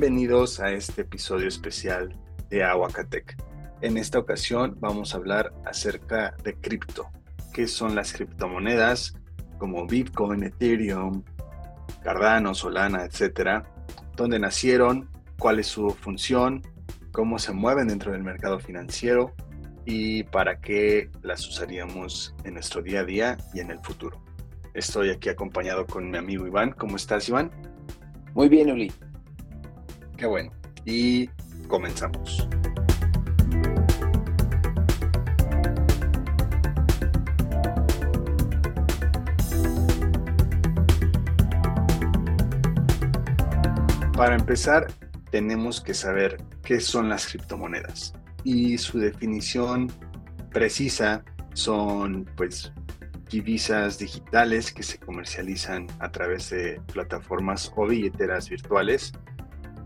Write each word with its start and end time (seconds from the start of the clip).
Bienvenidos 0.00 0.60
a 0.60 0.72
este 0.72 1.02
episodio 1.02 1.46
especial 1.46 2.16
de 2.48 2.64
Aguacatec. 2.64 3.36
En 3.82 3.98
esta 3.98 4.18
ocasión 4.18 4.78
vamos 4.80 5.12
a 5.12 5.18
hablar 5.18 5.52
acerca 5.66 6.34
de 6.42 6.54
cripto, 6.54 7.10
qué 7.52 7.66
son 7.66 7.94
las 7.94 8.14
criptomonedas 8.14 9.12
como 9.58 9.86
Bitcoin, 9.86 10.44
Ethereum, 10.44 11.22
Cardano, 12.02 12.54
Solana, 12.54 13.04
etcétera, 13.04 13.70
dónde 14.16 14.38
nacieron, 14.38 15.10
cuál 15.38 15.58
es 15.58 15.66
su 15.66 15.90
función, 15.90 16.62
cómo 17.12 17.38
se 17.38 17.52
mueven 17.52 17.88
dentro 17.88 18.12
del 18.12 18.22
mercado 18.22 18.58
financiero 18.58 19.34
y 19.84 20.22
para 20.22 20.62
qué 20.62 21.10
las 21.20 21.46
usaríamos 21.46 22.34
en 22.44 22.54
nuestro 22.54 22.80
día 22.80 23.00
a 23.00 23.04
día 23.04 23.36
y 23.52 23.60
en 23.60 23.70
el 23.70 23.80
futuro. 23.80 24.24
Estoy 24.72 25.10
aquí 25.10 25.28
acompañado 25.28 25.84
con 25.84 26.10
mi 26.10 26.16
amigo 26.16 26.46
Iván. 26.46 26.70
¿Cómo 26.70 26.96
estás, 26.96 27.28
Iván? 27.28 27.50
Muy 28.32 28.48
bien, 28.48 28.70
Uli. 28.70 28.90
Qué 30.20 30.26
bueno. 30.26 30.52
Y 30.84 31.28
comenzamos. 31.66 32.46
Para 44.14 44.36
empezar, 44.36 44.88
tenemos 45.30 45.80
que 45.80 45.94
saber 45.94 46.36
qué 46.64 46.80
son 46.80 47.08
las 47.08 47.26
criptomonedas 47.26 48.12
y 48.44 48.76
su 48.76 48.98
definición 48.98 49.90
precisa 50.52 51.24
son 51.54 52.26
pues 52.36 52.74
divisas 53.30 53.98
digitales 53.98 54.70
que 54.70 54.82
se 54.82 54.98
comercializan 54.98 55.86
a 55.98 56.10
través 56.10 56.50
de 56.50 56.78
plataformas 56.92 57.72
o 57.74 57.86
billeteras 57.86 58.50
virtuales 58.50 59.12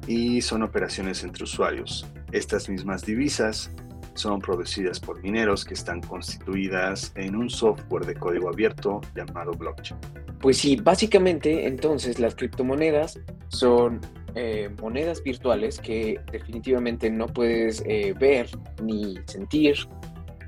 y 0.06 0.40
son 0.40 0.62
operaciones 0.62 1.24
entre 1.24 1.44
usuarios. 1.44 2.06
Estas 2.32 2.68
mismas 2.68 3.02
divisas 3.04 3.70
son 4.14 4.40
producidas 4.40 5.00
por 5.00 5.22
mineros 5.22 5.64
que 5.64 5.74
están 5.74 6.00
constituidas 6.00 7.12
en 7.16 7.36
un 7.36 7.50
software 7.50 8.06
de 8.06 8.14
código 8.14 8.48
abierto 8.48 9.00
llamado 9.14 9.52
blockchain. 9.52 9.98
Pues 10.40 10.58
sí, 10.58 10.76
básicamente 10.76 11.66
entonces 11.66 12.18
las 12.18 12.34
criptomonedas 12.34 13.18
son 13.48 14.00
eh, 14.36 14.68
monedas 14.80 15.22
virtuales 15.22 15.78
que 15.78 16.20
definitivamente 16.32 17.08
no 17.08 17.26
puedes 17.26 17.82
eh, 17.86 18.14
ver 18.18 18.48
ni 18.82 19.16
sentir, 19.26 19.76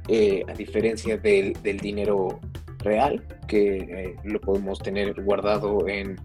eh, 0.09 0.43
a 0.49 0.53
diferencia 0.55 1.17
del, 1.17 1.53
del, 1.63 1.79
dinero 1.79 2.41
real, 2.79 3.25
que 3.47 4.17
lo 4.25 4.41
podemos 4.41 4.81
tener 4.81 5.15
guardado 5.23 5.87
en 5.89 6.17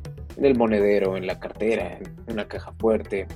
en 0.42 0.46
el 0.46 0.58
monedero, 0.58 1.18
en 1.18 1.28
la 1.28 1.40
cartera, 1.40 2.00
en 2.00 2.34
una 2.34 2.48
caja 2.48 2.74
fuerte. 2.80 3.28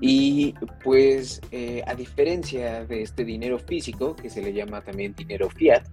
Y 0.00 0.52
pues 0.82 1.40
eh, 1.52 1.80
a 1.86 1.94
diferencia 1.94 2.84
de 2.84 3.02
este 3.02 3.24
dinero 3.24 3.60
físico, 3.60 4.16
que 4.16 4.28
se 4.28 4.42
le 4.42 4.52
llama 4.52 4.80
también 4.80 5.14
dinero 5.14 5.48
fiat, 5.48 5.84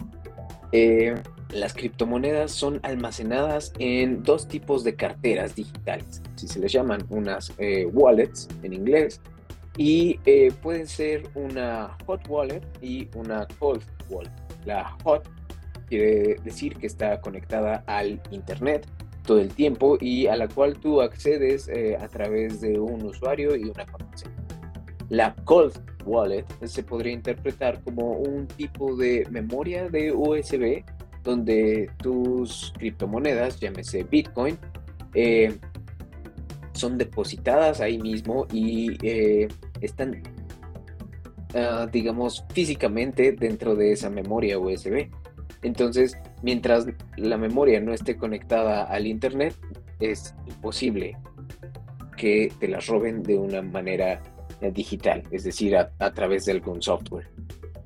eh, 0.71 1.13
las 1.51 1.75
criptomonedas 1.75 2.51
son 2.51 2.79
almacenadas 2.81 3.71
en 3.77 4.23
dos 4.23 4.47
tipos 4.47 4.83
de 4.83 4.95
carteras 4.95 5.53
digitales, 5.53 6.23
si 6.35 6.47
se 6.47 6.59
les 6.59 6.71
llaman 6.71 7.05
unas 7.09 7.53
eh, 7.59 7.85
wallets 7.85 8.47
en 8.63 8.73
inglés, 8.73 9.21
y 9.77 10.15
pueden 10.61 10.87
ser 10.87 11.23
una 11.35 11.95
hot 12.07 12.27
wallet 12.27 12.61
y 12.81 13.07
una 13.15 13.47
cold 13.59 13.83
wallet. 14.09 14.31
La 14.65 14.89
hot 15.03 15.29
quiere 15.87 16.35
decir 16.43 16.75
que 16.77 16.87
está 16.87 17.21
conectada 17.21 17.83
al 17.85 18.21
internet 18.31 18.87
todo 19.23 19.39
el 19.39 19.49
tiempo 19.49 19.97
y 19.99 20.27
a 20.27 20.35
la 20.35 20.47
cual 20.47 20.77
tú 20.77 21.01
accedes 21.01 21.67
eh, 21.67 21.97
a 21.99 22.07
través 22.07 22.61
de 22.61 22.79
un 22.79 23.03
usuario 23.05 23.55
y 23.55 23.63
una 23.63 23.85
contraseña. 23.85 24.35
La 25.09 25.35
Cold 25.43 25.73
Wallet 26.05 26.45
se 26.65 26.83
podría 26.83 27.13
interpretar 27.13 27.81
como 27.83 28.11
un 28.13 28.47
tipo 28.47 28.95
de 28.95 29.27
memoria 29.29 29.89
de 29.89 30.11
USB 30.11 30.83
donde 31.23 31.89
tus 31.97 32.73
criptomonedas, 32.77 33.59
llámese 33.59 34.03
Bitcoin, 34.03 34.57
eh, 35.13 35.57
son 36.73 36.97
depositadas 36.97 37.81
ahí 37.81 37.99
mismo 37.99 38.47
y 38.51 38.97
eh, 39.05 39.47
están, 39.81 40.23
ah, 41.53 41.87
digamos, 41.91 42.43
físicamente 42.53 43.33
dentro 43.33 43.75
de 43.75 43.91
esa 43.91 44.09
memoria 44.09 44.57
USB. 44.57 45.09
Entonces, 45.61 46.17
mientras 46.41 46.87
la 47.17 47.37
memoria 47.37 47.79
no 47.79 47.93
esté 47.93 48.17
conectada 48.17 48.83
al 48.83 49.07
Internet, 49.07 49.55
es 49.99 50.35
imposible 50.47 51.17
que 52.17 52.51
te 52.59 52.67
las 52.67 52.87
roben 52.87 53.23
de 53.23 53.37
una 53.37 53.61
manera 53.61 54.21
eh, 54.61 54.71
digital, 54.71 55.23
es 55.31 55.43
decir, 55.43 55.75
a, 55.75 56.13
través 56.13 56.45
de 56.45 56.53
algún 56.53 56.81
software. 56.81 57.27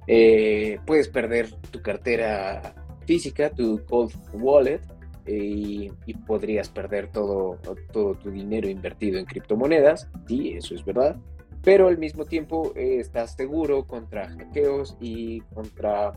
Eh, 0.07 0.79
puedes 0.85 1.07
perder 1.07 1.51
tu 1.71 1.81
cartera 1.81 2.75
física, 3.05 3.49
tu 3.49 3.83
cold 3.85 4.13
wallet, 4.33 4.81
y, 5.27 5.89
podrías 6.27 6.69
perder 6.69 7.07
todo, 7.07 7.57
todo 7.91 8.13
tu 8.15 8.29
dinero 8.29 8.69
invertido 8.69 9.17
en 9.17 9.25
criptomonedas, 9.25 10.09
sí, 10.27 10.51
eso 10.51 10.75
es 10.75 10.85
verdad, 10.85 11.17
pero 11.63 11.87
al 11.87 11.97
mismo 11.97 12.25
tiempo 12.25 12.73
eh, 12.75 12.99
estás 12.99 13.35
seguro 13.35 13.85
contra 13.87 14.29
hackeos 14.29 14.97
y 14.99 15.41
contra 15.53 16.13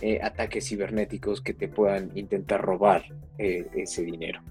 eh, 0.00 0.20
ataques 0.22 0.68
cibernéticos 0.68 1.40
que 1.40 1.54
te 1.54 1.68
puedan 1.68 2.10
intentar 2.16 2.60
robar 2.60 3.04
eh, 3.38 3.66
ese 3.74 4.02
dinero. 4.02 4.42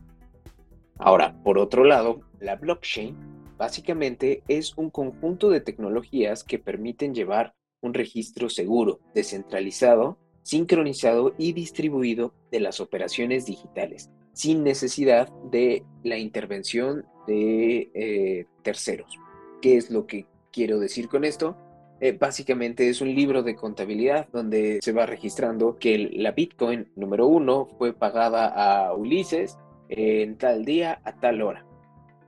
Ahora, 0.97 1.35
por 1.44 1.59
otro 1.59 1.84
lado, 1.84 2.22
la 2.40 2.56
blockchain 2.56 3.16
básicamente 3.58 4.44
es 4.47 4.78
un 4.78 4.90
conjunto 4.90 5.50
de 5.50 5.62
tecnologías 5.62 6.44
que 6.44 6.59
permiten 6.59 7.13
llevar 7.13 7.53
un 7.81 7.94
registro 7.94 8.50
seguro, 8.50 9.00
descentralizado, 9.13 10.18
sincronizado 10.44 11.34
y 11.38 11.53
distribuido 11.53 12.34
de 12.52 12.59
las 12.59 12.79
operaciones 12.79 13.46
digitales, 13.46 14.09
sin 14.34 14.64
necesidad 14.64 15.29
de 15.52 15.84
la 16.03 16.18
intervención 16.18 17.06
de 17.28 17.91
eh, 17.94 18.46
terceros. 18.64 19.19
¿Qué 19.62 19.78
es 19.78 19.91
lo 19.91 20.08
que 20.08 20.25
quiero 20.52 20.79
decir 20.79 21.09
con 21.09 21.25
esto? 21.25 21.58
Eh, 22.00 22.12
básicamente 22.12 22.90
es 22.90 23.02
un 23.02 23.13
libro 23.13 23.41
de 23.41 23.56
contabilidad 23.56 24.28
donde 24.31 24.80
se 24.81 24.91
va 24.91 25.06
registrando 25.08 25.78
que 25.80 25.97
la 26.13 26.31
Bitcoin 26.31 26.88
número 26.96 27.25
uno 27.28 27.66
fue 27.78 27.94
pagada 27.94 28.47
a 28.47 28.94
Ulises 28.94 29.58
en 29.90 30.38
tal 30.38 30.63
día 30.63 31.02
a 31.03 31.19
tal 31.19 31.41
hora. 31.41 31.66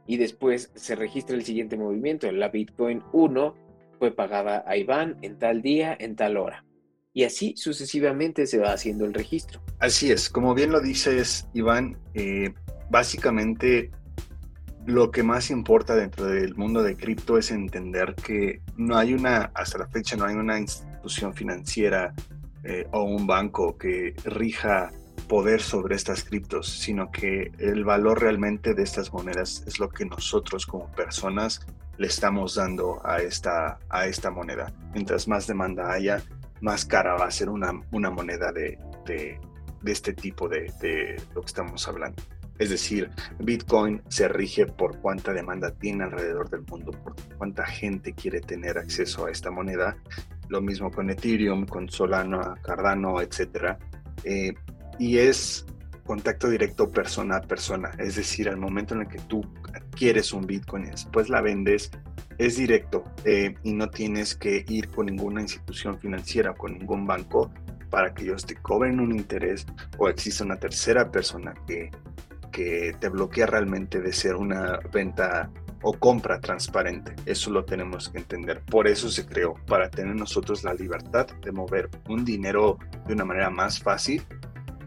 Y 0.07 0.17
después 0.17 0.71
se 0.73 0.95
registra 0.95 1.35
el 1.35 1.45
siguiente 1.45 1.77
movimiento. 1.77 2.31
La 2.31 2.49
Bitcoin 2.49 3.03
1 3.13 3.55
fue 3.99 4.11
pagada 4.11 4.63
a 4.65 4.75
Iván 4.75 5.17
en 5.21 5.37
tal 5.37 5.61
día, 5.61 5.95
en 5.99 6.15
tal 6.15 6.37
hora. 6.37 6.65
Y 7.13 7.25
así 7.25 7.53
sucesivamente 7.55 8.47
se 8.47 8.57
va 8.57 8.73
haciendo 8.73 9.05
el 9.05 9.13
registro. 9.13 9.61
Así 9.77 10.11
es, 10.11 10.29
como 10.29 10.55
bien 10.55 10.71
lo 10.71 10.79
dices, 10.79 11.47
Iván, 11.53 11.97
eh, 12.15 12.53
básicamente 12.89 13.91
lo 14.89 15.11
que 15.11 15.23
más 15.23 15.51
importa 15.51 15.95
dentro 15.95 16.25
del 16.25 16.55
mundo 16.55 16.81
de 16.81 16.95
cripto 16.95 17.37
es 17.37 17.51
entender 17.51 18.15
que 18.15 18.61
no 18.75 18.97
hay 18.97 19.13
una, 19.13 19.51
hasta 19.53 19.77
la 19.77 19.87
fecha 19.87 20.15
no 20.15 20.25
hay 20.25 20.35
una 20.35 20.59
institución 20.59 21.33
financiera 21.33 22.13
eh, 22.63 22.87
o 22.91 23.03
un 23.03 23.27
banco 23.27 23.77
que 23.77 24.15
rija 24.25 24.91
poder 25.27 25.61
sobre 25.61 25.95
estas 25.95 26.23
criptos, 26.23 26.67
sino 26.67 27.11
que 27.11 27.51
el 27.59 27.83
valor 27.83 28.19
realmente 28.19 28.73
de 28.73 28.81
estas 28.81 29.13
monedas 29.13 29.63
es 29.67 29.79
lo 29.79 29.89
que 29.89 30.05
nosotros 30.05 30.65
como 30.65 30.91
personas 30.93 31.65
le 31.97 32.07
estamos 32.07 32.55
dando 32.55 32.99
a 33.05 33.21
esta, 33.21 33.77
a 33.89 34.07
esta 34.07 34.31
moneda. 34.31 34.73
Mientras 34.93 35.27
más 35.27 35.45
demanda 35.45 35.91
haya, 35.91 36.23
más 36.61 36.83
cara 36.83 37.13
va 37.15 37.25
a 37.25 37.31
ser 37.31 37.49
una, 37.49 37.79
una 37.91 38.09
moneda 38.09 38.51
de, 38.51 38.79
de, 39.05 39.39
de 39.81 39.91
este 39.91 40.13
tipo 40.13 40.49
de, 40.49 40.73
de 40.81 41.21
lo 41.35 41.41
que 41.41 41.47
estamos 41.47 41.87
hablando. 41.87 42.23
Es 42.59 42.69
decir, 42.69 43.09
Bitcoin 43.39 44.01
se 44.09 44.27
rige 44.27 44.65
por 44.65 44.99
cuánta 44.99 45.33
demanda 45.33 45.71
tiene 45.71 46.03
alrededor 46.03 46.49
del 46.49 46.61
mundo, 46.69 46.91
por 46.91 47.15
cuánta 47.37 47.65
gente 47.65 48.13
quiere 48.13 48.41
tener 48.41 48.77
acceso 48.77 49.25
a 49.25 49.31
esta 49.31 49.49
moneda. 49.49 49.97
Lo 50.49 50.61
mismo 50.61 50.91
con 50.91 51.09
Ethereum, 51.09 51.65
con 51.65 51.89
Solana, 51.89 52.55
Cardano, 52.61 53.21
etc. 53.21 53.77
Eh, 54.25 54.53
y 54.99 55.17
es 55.17 55.65
contacto 56.03 56.49
directo 56.49 56.89
persona 56.89 57.37
a 57.37 57.41
persona. 57.41 57.91
Es 57.97 58.17
decir, 58.17 58.49
al 58.49 58.57
momento 58.57 58.93
en 58.93 59.01
el 59.01 59.07
que 59.07 59.19
tú 59.19 59.41
adquieres 59.73 60.33
un 60.33 60.45
Bitcoin 60.45 60.87
y 60.87 60.89
después 60.89 61.29
la 61.29 61.39
vendes, 61.39 61.91
es 62.39 62.57
directo 62.57 63.03
eh, 63.25 63.55
y 63.63 63.73
no 63.73 63.89
tienes 63.89 64.35
que 64.35 64.65
ir 64.67 64.89
con 64.89 65.05
ninguna 65.05 65.41
institución 65.41 65.99
financiera 65.99 66.53
con 66.53 66.77
ningún 66.77 67.05
banco 67.05 67.51
para 67.89 68.13
que 68.13 68.23
ellos 68.23 68.45
te 68.45 68.55
cobren 68.55 68.99
un 68.99 69.11
interés 69.11 69.65
o 69.97 70.09
exista 70.09 70.43
una 70.43 70.55
tercera 70.57 71.11
persona 71.11 71.53
que 71.67 71.91
que 72.51 72.95
te 72.99 73.09
bloquea 73.09 73.45
realmente 73.45 74.01
de 74.01 74.13
ser 74.13 74.35
una 74.35 74.79
venta 74.91 75.49
o 75.81 75.93
compra 75.93 76.39
transparente. 76.39 77.15
Eso 77.25 77.51
lo 77.51 77.63
tenemos 77.63 78.09
que 78.09 78.17
entender. 78.17 78.61
Por 78.65 78.87
eso 78.87 79.09
se 79.09 79.25
creó, 79.25 79.55
para 79.67 79.89
tener 79.89 80.15
nosotros 80.15 80.63
la 80.63 80.73
libertad 80.73 81.27
de 81.41 81.51
mover 81.51 81.89
un 82.07 82.25
dinero 82.25 82.77
de 83.07 83.13
una 83.13 83.25
manera 83.25 83.49
más 83.49 83.79
fácil 83.79 84.23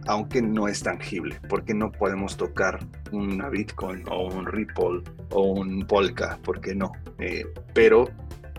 aunque 0.07 0.43
no 0.43 0.69
es 0.69 0.83
tangible, 0.83 1.41
porque 1.49 1.75
no 1.75 1.93
podemos 1.93 2.37
tocar 2.37 2.79
una 3.13 3.49
Bitcoin 3.49 4.05
o 4.11 4.27
un 4.27 4.47
Ripple 4.47 5.03
o 5.31 5.43
un 5.53 5.87
Polka, 5.87 6.39
porque 6.43 6.75
no. 6.75 6.93
Eh, 7.19 7.47
pero 7.73 8.09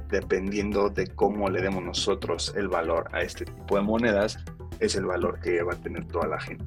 dependiendo 0.10 0.90
de 0.90 1.08
cómo 1.08 1.50
le 1.50 1.62
demos 1.62 1.84
nosotros 1.84 2.54
el 2.56 2.68
valor 2.68 3.10
a 3.12 3.22
este 3.22 3.46
tipo 3.46 3.76
de 3.76 3.82
monedas, 3.82 4.38
es 4.80 4.96
el 4.96 5.06
valor 5.06 5.40
que 5.40 5.62
va 5.64 5.74
a 5.74 5.82
tener 5.82 6.06
toda 6.06 6.28
la 6.28 6.40
gente. 6.40 6.66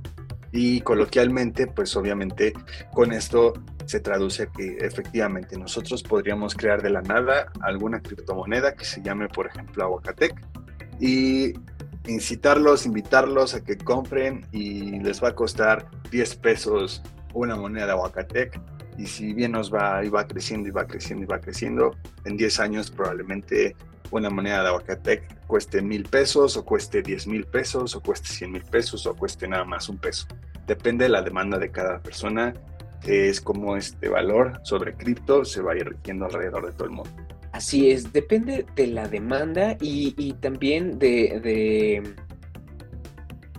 Y 0.56 0.80
coloquialmente, 0.80 1.66
pues 1.66 1.94
obviamente 1.96 2.54
con 2.94 3.12
esto 3.12 3.52
se 3.84 4.00
traduce 4.00 4.48
que 4.48 4.78
efectivamente 4.80 5.58
nosotros 5.58 6.02
podríamos 6.02 6.54
crear 6.54 6.80
de 6.80 6.88
la 6.88 7.02
nada 7.02 7.52
alguna 7.60 8.00
criptomoneda 8.00 8.74
que 8.74 8.86
se 8.86 9.02
llame, 9.02 9.28
por 9.28 9.48
ejemplo, 9.48 9.84
Aguacatec 9.84 10.34
y 10.98 11.52
incitarlos, 12.08 12.86
invitarlos 12.86 13.54
a 13.54 13.62
que 13.62 13.76
compren 13.76 14.46
y 14.50 14.98
les 15.00 15.22
va 15.22 15.28
a 15.28 15.34
costar 15.34 15.90
10 16.10 16.36
pesos 16.36 17.02
una 17.34 17.54
moneda 17.54 17.84
de 17.84 17.92
Aguacatec 17.92 18.58
y 18.96 19.06
si 19.06 19.34
bien 19.34 19.52
nos 19.52 19.72
va 19.72 20.02
y 20.02 20.08
va 20.08 20.26
creciendo 20.26 20.70
y 20.70 20.72
va 20.72 20.86
creciendo 20.86 21.24
y 21.24 21.26
va 21.26 21.38
creciendo, 21.38 21.94
en 22.24 22.38
10 22.38 22.60
años 22.60 22.90
probablemente 22.90 23.76
una 24.10 24.30
moneda 24.30 24.62
de 24.62 24.68
Aguacatec 24.68 25.46
cueste 25.46 25.82
mil 25.82 26.04
pesos 26.04 26.56
o 26.56 26.64
cueste 26.64 27.02
10 27.02 27.26
mil 27.26 27.44
pesos 27.44 27.94
o 27.94 28.00
cueste 28.00 28.28
100 28.28 28.52
mil 28.52 28.62
pesos 28.62 29.06
o 29.06 29.14
cueste 29.14 29.48
nada 29.48 29.64
más 29.64 29.88
un 29.88 29.98
peso. 29.98 30.26
Depende 30.66 31.04
de 31.04 31.10
la 31.10 31.22
demanda 31.22 31.58
de 31.58 31.70
cada 31.70 32.00
persona, 32.00 32.52
es 33.06 33.40
como 33.40 33.76
este 33.76 34.08
valor 34.08 34.60
sobre 34.62 34.94
cripto 34.94 35.44
se 35.44 35.62
va 35.62 35.72
a 35.72 35.76
ir 35.76 35.88
rigiendo 35.88 36.26
alrededor 36.26 36.66
de 36.66 36.72
todo 36.72 36.84
el 36.84 36.90
mundo. 36.90 37.10
Así 37.52 37.90
es, 37.90 38.12
depende 38.12 38.66
de 38.74 38.86
la 38.88 39.08
demanda 39.08 39.76
y, 39.80 40.32
también 40.40 40.98
de, 40.98 42.02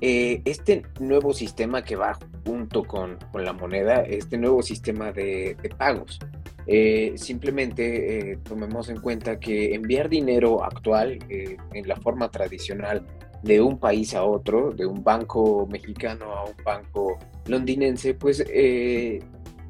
eh, 0.02 0.42
este 0.46 0.84
nuevo 1.00 1.34
sistema 1.34 1.82
que 1.82 1.96
va 1.96 2.18
junto 2.46 2.84
con, 2.84 3.18
la 3.34 3.54
moneda, 3.54 4.02
este 4.02 4.38
nuevo 4.38 4.62
sistema 4.62 5.12
de 5.12 5.56
pagos. 5.78 6.20
Eh, 6.70 7.14
simplemente 7.16 8.32
eh, 8.32 8.40
tomemos 8.44 8.90
en 8.90 9.00
cuenta 9.00 9.40
que 9.40 9.74
enviar 9.74 10.10
dinero 10.10 10.66
actual 10.66 11.18
eh, 11.30 11.56
en 11.74 11.88
la 11.88 11.96
forma 11.96 12.30
tradicional 12.30 13.06
de 13.42 13.62
un 13.62 13.80
país 13.80 14.14
a 14.14 14.24
otro, 14.24 14.74
de 14.74 14.86
un 14.86 15.02
banco 15.02 15.66
mexicano 15.72 16.34
a 16.34 16.44
un 16.44 16.56
banco 16.66 17.18
londinense, 17.46 18.14
pues 18.16 18.44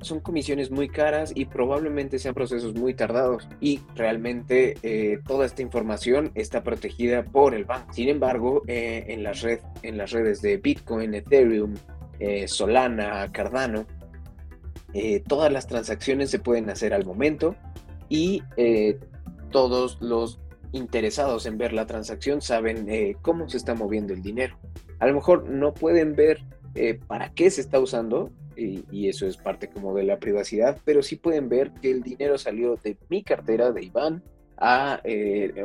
son 0.02 0.20
comisiones 0.22 0.72
muy 0.72 0.88
caras 0.88 1.32
y 1.36 1.46
probablemente 1.46 2.18
sean 2.18 2.34
procesos 2.34 2.74
muy 2.74 2.94
tardados 2.94 3.48
y 3.60 3.82
realmente 3.94 5.20
toda 5.28 5.46
esta 5.46 5.62
información 5.62 6.32
está 6.34 6.64
protegida 6.64 7.26
por 7.26 7.54
el 7.54 7.66
banco. 7.66 7.94
Sin 7.94 8.08
embargo, 8.08 8.64
en, 8.68 9.22
las 9.22 9.42
red, 9.42 9.60
en 9.84 9.98
las 9.98 10.12
redes 10.12 10.42
de 10.42 10.58
Bitcoin, 10.58 11.14
Ethereum, 11.14 11.74
Solana, 12.48 13.30
Cardano, 13.34 13.86
eh, 14.94 15.22
todas 15.28 15.52
las 15.52 15.68
transacciones 15.68 16.30
se 16.30 16.40
pueden 16.40 16.70
hacer 16.70 16.94
al 16.94 17.06
momento 17.06 17.56
y 18.10 18.42
eh, 18.56 19.00
todos 19.52 19.98
los 20.02 20.40
interesados 20.72 21.46
en 21.46 21.58
ver 21.58 21.74
la 21.74 21.86
transacción 21.86 22.42
saben 22.42 22.90
eh, 22.90 23.16
cómo 23.22 23.50
se 23.50 23.58
está 23.58 23.74
moviendo 23.76 24.14
el 24.14 24.22
dinero. 24.22 24.58
A 25.00 25.08
lo 25.08 25.14
mejor 25.14 25.50
no 25.50 25.74
pueden 25.74 26.16
ver 26.16 26.44
para 27.08 27.32
qué 27.34 27.50
se 27.50 27.62
está 27.62 27.80
usando 27.80 28.30
y, 28.56 29.08
eso 29.08 29.26
es 29.26 29.36
parte 29.38 29.68
como 29.68 29.96
de 29.96 30.04
la 30.04 30.20
privacidad, 30.20 30.80
pero 30.86 31.02
sí 31.02 31.16
pueden 31.16 31.50
ver 31.50 31.72
que 31.82 31.90
el 31.90 32.04
dinero 32.04 32.38
salió 32.38 32.76
de 32.76 32.98
mi 33.10 33.24
cartera, 33.24 33.72
de 33.72 33.84
Iván, 33.84 34.24
a 34.58 35.02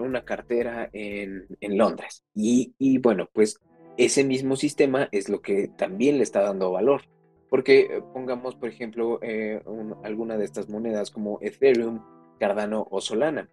una 0.00 0.24
cartera 0.24 0.88
en, 0.92 1.46
Londres. 1.60 2.24
Y, 2.34 2.72
y 2.78 2.96
bueno, 2.96 3.28
pues 3.30 3.58
ese 3.98 4.24
mismo 4.24 4.56
sistema 4.56 5.08
es 5.12 5.28
lo 5.28 5.42
que 5.42 5.68
también 5.68 6.16
le 6.16 6.22
está 6.22 6.40
dando 6.40 6.70
valor. 6.72 7.02
Porque 7.52 7.80
eh, 7.80 8.02
pongamos, 8.14 8.54
por 8.54 8.70
ejemplo, 8.70 9.18
eh, 9.20 9.60
alguna 10.04 10.38
de 10.38 10.46
estas 10.46 10.70
monedas 10.70 11.10
como 11.10 11.38
Ethereum, 11.42 12.00
Cardano 12.40 12.88
o 12.90 13.02
Solana, 13.02 13.50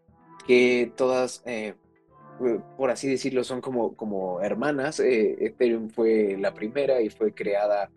que 0.48 0.94
todas, 0.96 1.44
eh, 1.46 1.74
por 2.78 2.92
así 2.92 3.10
decirlo, 3.10 3.44
son 3.44 3.60
como, 3.60 3.98
como 3.98 4.40
hermanas. 4.40 5.02
Ethereum 5.02 5.90
fue 5.90 6.38
la 6.40 6.54
primera 6.54 7.02
y 7.02 7.10
fue 7.10 7.34
creada 7.34 7.92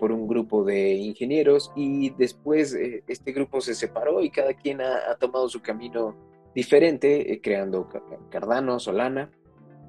por 0.00 0.10
un 0.10 0.26
grupo 0.26 0.64
de 0.64 0.94
ingenieros 0.94 1.70
y 1.76 2.08
después 2.10 2.74
este 3.06 3.32
grupo 3.32 3.60
se 3.60 3.74
separó 3.74 4.22
y 4.22 4.30
cada 4.30 4.54
quien 4.54 4.80
ha, 4.80 5.10
ha 5.10 5.16
tomado 5.16 5.50
su 5.50 5.60
camino 5.60 6.16
diferente, 6.54 7.42
creando 7.42 7.90
Cardano, 8.30 8.78
Solana 8.78 9.30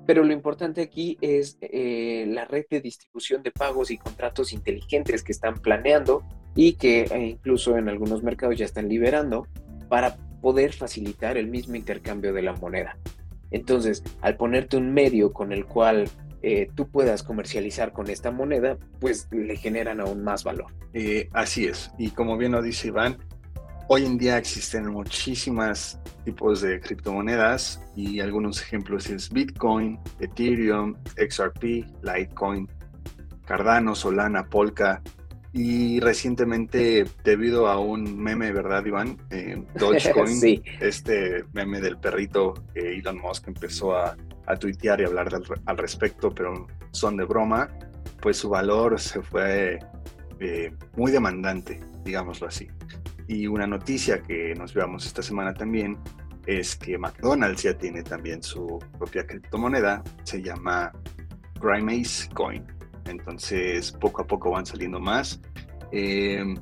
pero 0.07 0.23
lo 0.23 0.31
importante 0.31 0.81
aquí 0.81 1.17
es 1.19 1.57
eh, 1.59 2.25
la 2.29 2.45
red 2.45 2.65
de 2.69 2.79
distribución 2.79 3.43
de 3.43 3.51
pagos 3.51 3.91
y 3.91 3.97
contratos 3.97 4.53
inteligentes 4.53 5.21
que 5.21 5.33
están 5.33 5.55
planeando 5.55 6.23
y 6.55 6.73
que 6.73 7.01
eh, 7.01 7.27
incluso 7.27 7.77
en 7.77 7.89
algunos 7.89 8.23
mercados 8.23 8.57
ya 8.57 8.63
están 8.63 8.87
liberando 8.87 9.45
para 9.89 10.15
poder 10.41 10.71
facilitar 10.71 11.37
el 11.37 11.47
mismo 11.47 11.75
intercambio 11.75 12.33
de 12.33 12.41
la 12.41 12.53
moneda. 12.53 12.97
Entonces, 13.51 14.01
al 14.21 14.37
ponerte 14.37 14.77
un 14.77 14.93
medio 14.93 15.33
con 15.33 15.51
el 15.51 15.65
cual 15.65 16.09
eh, 16.41 16.69
tú 16.73 16.89
puedas 16.89 17.21
comercializar 17.21 17.91
con 17.91 18.09
esta 18.09 18.31
moneda, 18.31 18.77
pues 19.01 19.27
le 19.31 19.57
generan 19.57 19.99
aún 19.99 20.23
más 20.23 20.45
valor. 20.45 20.73
así 21.33 21.65
es. 21.65 21.91
Y 21.97 22.11
como 22.11 22.37
bien 22.37 22.53
lo 22.53 22.61
dice 22.61 22.87
Iván, 22.87 23.17
Hoy 23.89 24.03
en 24.03 24.17
día 24.17 24.37
existen 24.37 24.89
muchísimas 24.89 25.97
tipos 26.25 26.59
de 26.59 26.81
criptomonedas 26.81 27.81
y 27.95 28.19
algunos 28.19 28.61
ejemplos 28.61 29.09
es 29.09 29.29
Bitcoin, 29.29 29.97
Ethereum, 30.19 30.93
XRP, 31.15 31.85
Litecoin, 32.03 32.67
Cardano, 33.45 33.95
Solana, 33.95 34.49
Polka 34.49 35.01
y 35.53 36.01
recientemente 36.01 37.05
debido 37.23 37.69
a 37.69 37.79
un 37.79 38.21
meme, 38.21 38.51
¿verdad 38.51 38.85
Iván? 38.85 39.17
Eh, 39.29 39.63
Dogecoin, 39.79 40.61
este 40.81 41.45
meme 41.53 41.79
del 41.79 41.97
perrito 41.97 42.55
que 42.73 42.97
Elon 42.97 43.19
Musk 43.19 43.47
empezó 43.47 43.95
a, 43.95 44.17
tuitear 44.59 44.99
y 44.99 45.05
hablar 45.05 45.29
al 45.65 45.77
respecto, 45.77 46.33
pero 46.33 46.67
son 46.91 47.15
de 47.15 47.23
broma, 47.23 47.69
pues 48.21 48.37
su 48.37 48.49
valor 48.49 48.99
se 48.99 49.21
fue 49.21 49.79
eh, 50.39 50.73
muy 50.95 51.11
demandante, 51.11 51.79
digámoslo 52.03 52.47
así. 52.47 52.67
Y 53.27 53.47
una 53.47 53.67
noticia 53.67 54.21
que 54.21 54.53
nos 54.55 54.73
veamos 54.73 55.05
esta 55.05 55.21
semana 55.21 55.53
también 55.53 55.97
es 56.45 56.75
que 56.75 56.97
McDonald's 56.97 57.63
ya 57.63 57.77
tiene 57.77 58.03
también 58.03 58.41
su 58.41 58.79
propia 58.97 59.27
criptomoneda, 59.27 60.01
se 60.23 60.41
llama 60.41 60.91
Grimace 61.61 62.29
Coin. 62.33 62.65
Entonces, 63.05 63.91
poco 63.91 64.21
a 64.21 64.27
poco 64.27 64.51
van 64.51 64.65
saliendo 64.65 64.99
más. 64.99 65.41
Em, 65.91 66.57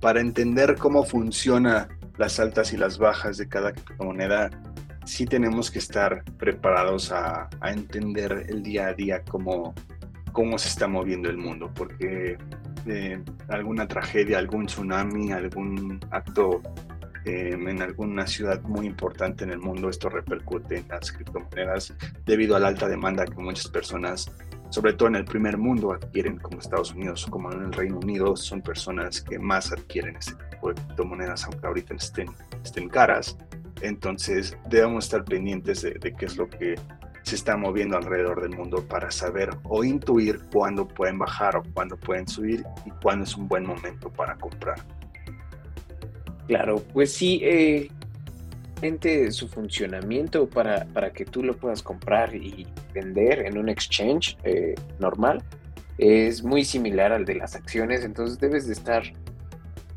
para 0.00 0.20
entender 0.20 0.76
cómo 0.76 1.04
funciona 1.04 1.88
las 2.16 2.38
altas 2.38 2.72
y 2.72 2.76
las 2.76 2.98
bajas 2.98 3.36
de 3.38 3.48
cada 3.48 3.72
criptomoneda, 3.72 4.50
sí 5.04 5.24
tenemos 5.24 5.70
que 5.70 5.78
estar 5.78 6.22
preparados 6.38 7.10
a, 7.12 7.48
entender 7.64 8.46
el 8.48 8.62
día 8.62 8.88
a 8.88 8.92
día 8.92 9.24
cómo, 9.24 9.74
cómo 10.32 10.58
se 10.58 10.68
está 10.68 10.86
moviendo 10.86 11.28
el 11.30 11.38
mundo, 11.38 11.72
porque 11.74 12.36
alguna 13.48 13.86
tragedia, 13.86 14.38
algún 14.38 14.66
tsunami, 14.66 15.32
algún 15.32 16.00
acto 16.10 16.62
em, 17.24 17.68
en 17.68 17.82
alguna 17.82 18.26
ciudad 18.26 18.62
muy 18.62 18.86
importante 18.86 19.44
en 19.44 19.50
el 19.50 19.58
mundo, 19.58 19.88
esto 19.88 20.08
repercute 20.08 20.78
en 20.78 20.88
las 20.88 21.12
criptomonedas 21.12 21.94
debido 22.24 22.56
a 22.56 22.60
la 22.60 22.68
alta 22.68 22.88
demanda 22.88 23.24
que 23.24 23.34
muchas 23.34 23.68
personas, 23.68 24.30
sobre 24.70 24.92
todo 24.94 25.08
en 25.08 25.16
el 25.16 25.24
primer 25.24 25.58
mundo, 25.58 25.92
adquieren, 25.92 26.38
como 26.38 26.58
Estados 26.58 26.94
Unidos 26.94 27.26
como 27.26 27.52
en 27.52 27.62
el 27.62 27.72
Reino 27.72 27.98
Unido, 27.98 28.36
son 28.36 28.62
personas 28.62 29.20
que 29.22 29.38
más 29.38 29.72
adquieren 29.72 30.16
este 30.16 30.34
tipo 30.50 30.68
de 30.68 30.74
criptomonedas, 30.74 31.44
aunque 31.44 31.66
ahorita 31.66 31.94
estén, 31.94 32.28
estén 32.64 32.88
caras. 32.88 33.36
Entonces 33.80 34.56
debemos 34.68 35.04
estar 35.04 35.24
pendientes 35.24 35.82
de, 35.82 35.92
de 35.92 36.12
qué 36.12 36.26
es 36.26 36.36
lo 36.36 36.48
que 36.48 36.74
se 37.28 37.36
está 37.36 37.56
moviendo 37.56 37.96
alrededor 37.96 38.40
del 38.40 38.56
mundo 38.56 38.82
para 38.88 39.10
saber 39.10 39.50
o 39.64 39.84
intuir 39.84 40.40
cuándo 40.50 40.88
pueden 40.88 41.18
bajar 41.18 41.56
o 41.56 41.62
cuándo 41.74 41.96
pueden 41.96 42.26
subir 42.26 42.64
y 42.86 42.90
cuándo 43.02 43.24
es 43.24 43.36
un 43.36 43.46
buen 43.46 43.66
momento 43.66 44.10
para 44.10 44.34
comprar. 44.36 44.78
Claro, 46.46 46.82
pues 46.94 47.12
sí, 47.12 47.40
eh, 47.44 47.90
su 49.30 49.48
funcionamiento 49.48 50.48
para, 50.48 50.86
para, 50.86 51.12
que 51.12 51.26
tú 51.26 51.42
lo 51.42 51.54
puedas 51.54 51.82
comprar 51.82 52.34
y 52.34 52.66
vender 52.94 53.40
en 53.40 53.58
un 53.58 53.68
exchange 53.68 54.38
eh, 54.44 54.74
normal 54.98 55.42
es 55.98 56.42
muy 56.42 56.64
similar 56.64 57.12
al 57.12 57.24
de 57.26 57.34
las 57.34 57.56
acciones, 57.56 58.04
entonces 58.04 58.38
debes 58.38 58.66
de 58.66 58.72
estar 58.72 59.02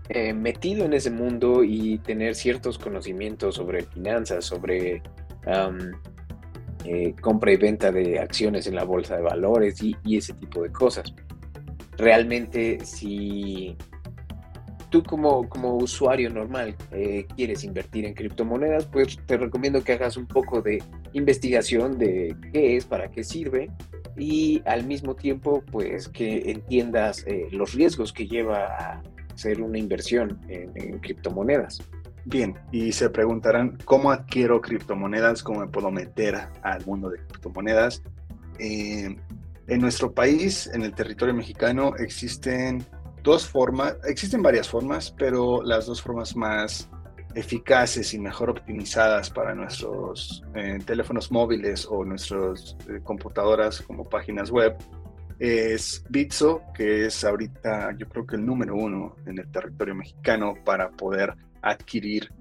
eh, 0.09 0.33
metido 0.33 0.83
en 0.83 0.93
ese 0.93 1.11
mundo 1.11 1.63
y 1.63 1.99
tener 1.99 2.35
ciertos 2.35 2.77
conocimientos 2.77 3.55
sobre 3.55 3.83
finanzas, 3.83 4.43
sobre 4.43 5.01
eh, 6.85 7.13
compra 7.21 7.51
y 7.51 7.57
venta 7.57 7.91
de 7.91 8.19
acciones 8.19 8.67
en 8.67 8.75
la 8.75 8.83
bolsa 8.83 9.15
de 9.15 9.21
valores 9.21 9.81
y, 9.81 9.95
ese 10.15 10.33
tipo 10.33 10.63
de 10.63 10.71
cosas. 10.71 11.13
Realmente 11.97 12.79
si 12.83 13.75
tú 14.89 15.03
como, 15.03 15.47
usuario 15.77 16.29
normal 16.29 16.75
eh, 16.91 17.25
quieres 17.35 17.63
invertir 17.63 18.05
en 18.05 18.13
criptomonedas, 18.13 18.85
pues 18.87 19.17
te 19.25 19.37
recomiendo 19.37 19.83
que 19.83 19.93
hagas 19.93 20.17
un 20.17 20.27
poco 20.27 20.61
de 20.61 20.83
investigación 21.13 21.97
de 21.97 22.35
qué 22.51 22.75
es, 22.75 22.85
para 22.85 23.09
qué 23.09 23.23
sirve 23.23 23.69
y 24.17 24.61
al 24.65 24.85
mismo 24.85 25.15
tiempo 25.15 25.63
pues 25.71 26.09
que 26.09 26.51
entiendas 26.51 27.25
eh, 27.27 27.47
los 27.51 27.73
riesgos 27.73 28.11
que 28.11 28.27
lleva 28.27 28.65
a 28.65 29.01
hacer 29.33 29.61
una 29.61 29.77
inversión 29.77 30.39
en, 30.49 30.99
criptomonedas. 30.99 31.81
Bien, 32.25 32.55
y 32.71 32.91
se 32.91 33.09
preguntarán, 33.09 33.77
¿cómo 33.83 34.11
adquiero 34.11 34.61
criptomonedas? 34.61 35.41
¿Cómo 35.41 35.61
me 35.61 35.67
puedo 35.67 35.89
meter 35.89 36.37
al 36.61 36.85
mundo 36.85 37.09
de 37.09 37.17
criptomonedas? 37.17 38.03
Eh, 38.59 39.15
en 39.67 39.81
nuestro 39.81 40.13
país, 40.13 40.69
en 40.73 40.83
el 40.83 40.93
territorio 40.93 41.33
mexicano, 41.33 41.95
existen 41.97 42.85
dos 43.23 43.47
formas, 43.47 43.97
existen 44.05 44.41
varias 44.43 44.69
formas, 44.69 45.13
pero 45.17 45.63
las 45.63 45.87
dos 45.87 46.01
formas 46.01 46.35
más 46.35 46.89
eficaces 47.33 48.13
y 48.13 48.19
mejor 48.19 48.49
optimizadas 48.49 49.29
para 49.29 49.55
nuestros 49.55 50.43
eh, 50.53 50.79
teléfonos 50.85 51.31
móviles 51.31 51.87
o 51.89 52.03
nuestras 52.03 52.75
eh, 52.89 52.99
computadoras 53.03 53.81
como 53.81 54.07
páginas 54.07 54.51
web 54.51 54.75
es 55.39 56.03
Bitso, 56.09 56.61
que 56.75 57.05
es 57.05 57.23
ahorita 57.23 57.95
yo 57.97 58.07
creo 58.07 58.27
que 58.27 58.35
el 58.35 58.45
número 58.45 58.75
uno 58.75 59.15
en 59.25 59.39
el 59.39 59.49
territorio 59.49 59.95
mexicano 59.95 60.53
para 60.63 60.91
poder 60.91 61.35
adquirir 61.61 62.31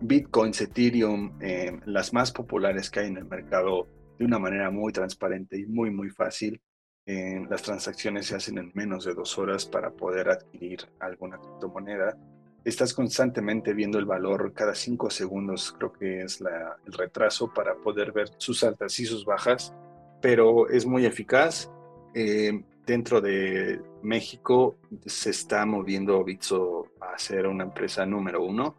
bitcoins, 0.00 0.60
Ethereum, 0.60 1.38
eh, 1.40 1.80
las 1.86 2.12
más 2.12 2.32
populares 2.32 2.90
que 2.90 3.00
hay 3.00 3.06
en 3.08 3.18
el 3.18 3.24
mercado 3.24 3.88
de 4.18 4.24
una 4.24 4.38
manera 4.38 4.70
muy 4.70 4.92
transparente 4.92 5.58
y 5.58 5.66
muy, 5.66 5.90
muy 5.90 6.10
fácil. 6.10 6.60
las 7.04 7.62
transacciones 7.62 8.26
se 8.26 8.36
hacen 8.36 8.58
en 8.58 8.70
menos 8.74 9.04
de 9.04 9.14
dos 9.14 9.36
horas 9.36 9.66
para 9.66 9.90
poder 9.90 10.28
adquirir 10.28 10.86
alguna 11.00 11.36
criptomoneda 11.36 12.16
estás 12.64 12.94
constantemente 12.94 13.74
viendo 13.74 13.98
el 13.98 14.04
valor 14.04 14.52
cada 14.54 14.74
cinco 14.74 15.10
segundos, 15.10 15.74
creo 15.78 15.92
que 15.92 16.22
es 16.22 16.40
el 16.40 16.92
retraso 16.92 17.52
para 17.52 17.74
poder 17.76 18.12
ver 18.12 18.28
sus 18.38 18.62
altas 18.64 18.98
y 19.00 19.04
sus 19.04 19.24
bajas, 19.24 19.74
pero 20.20 20.68
es 20.68 20.86
muy 20.86 21.04
eficaz. 21.04 21.70
Eh, 22.14 22.62
dentro 22.86 23.20
de 23.20 23.80
México 24.02 24.76
se 25.06 25.30
está 25.30 25.64
moviendo 25.66 26.22
Bitso 26.24 26.86
a 27.00 27.18
ser 27.18 27.46
una 27.46 27.64
empresa 27.64 28.06
número 28.06 28.42
uno. 28.42 28.76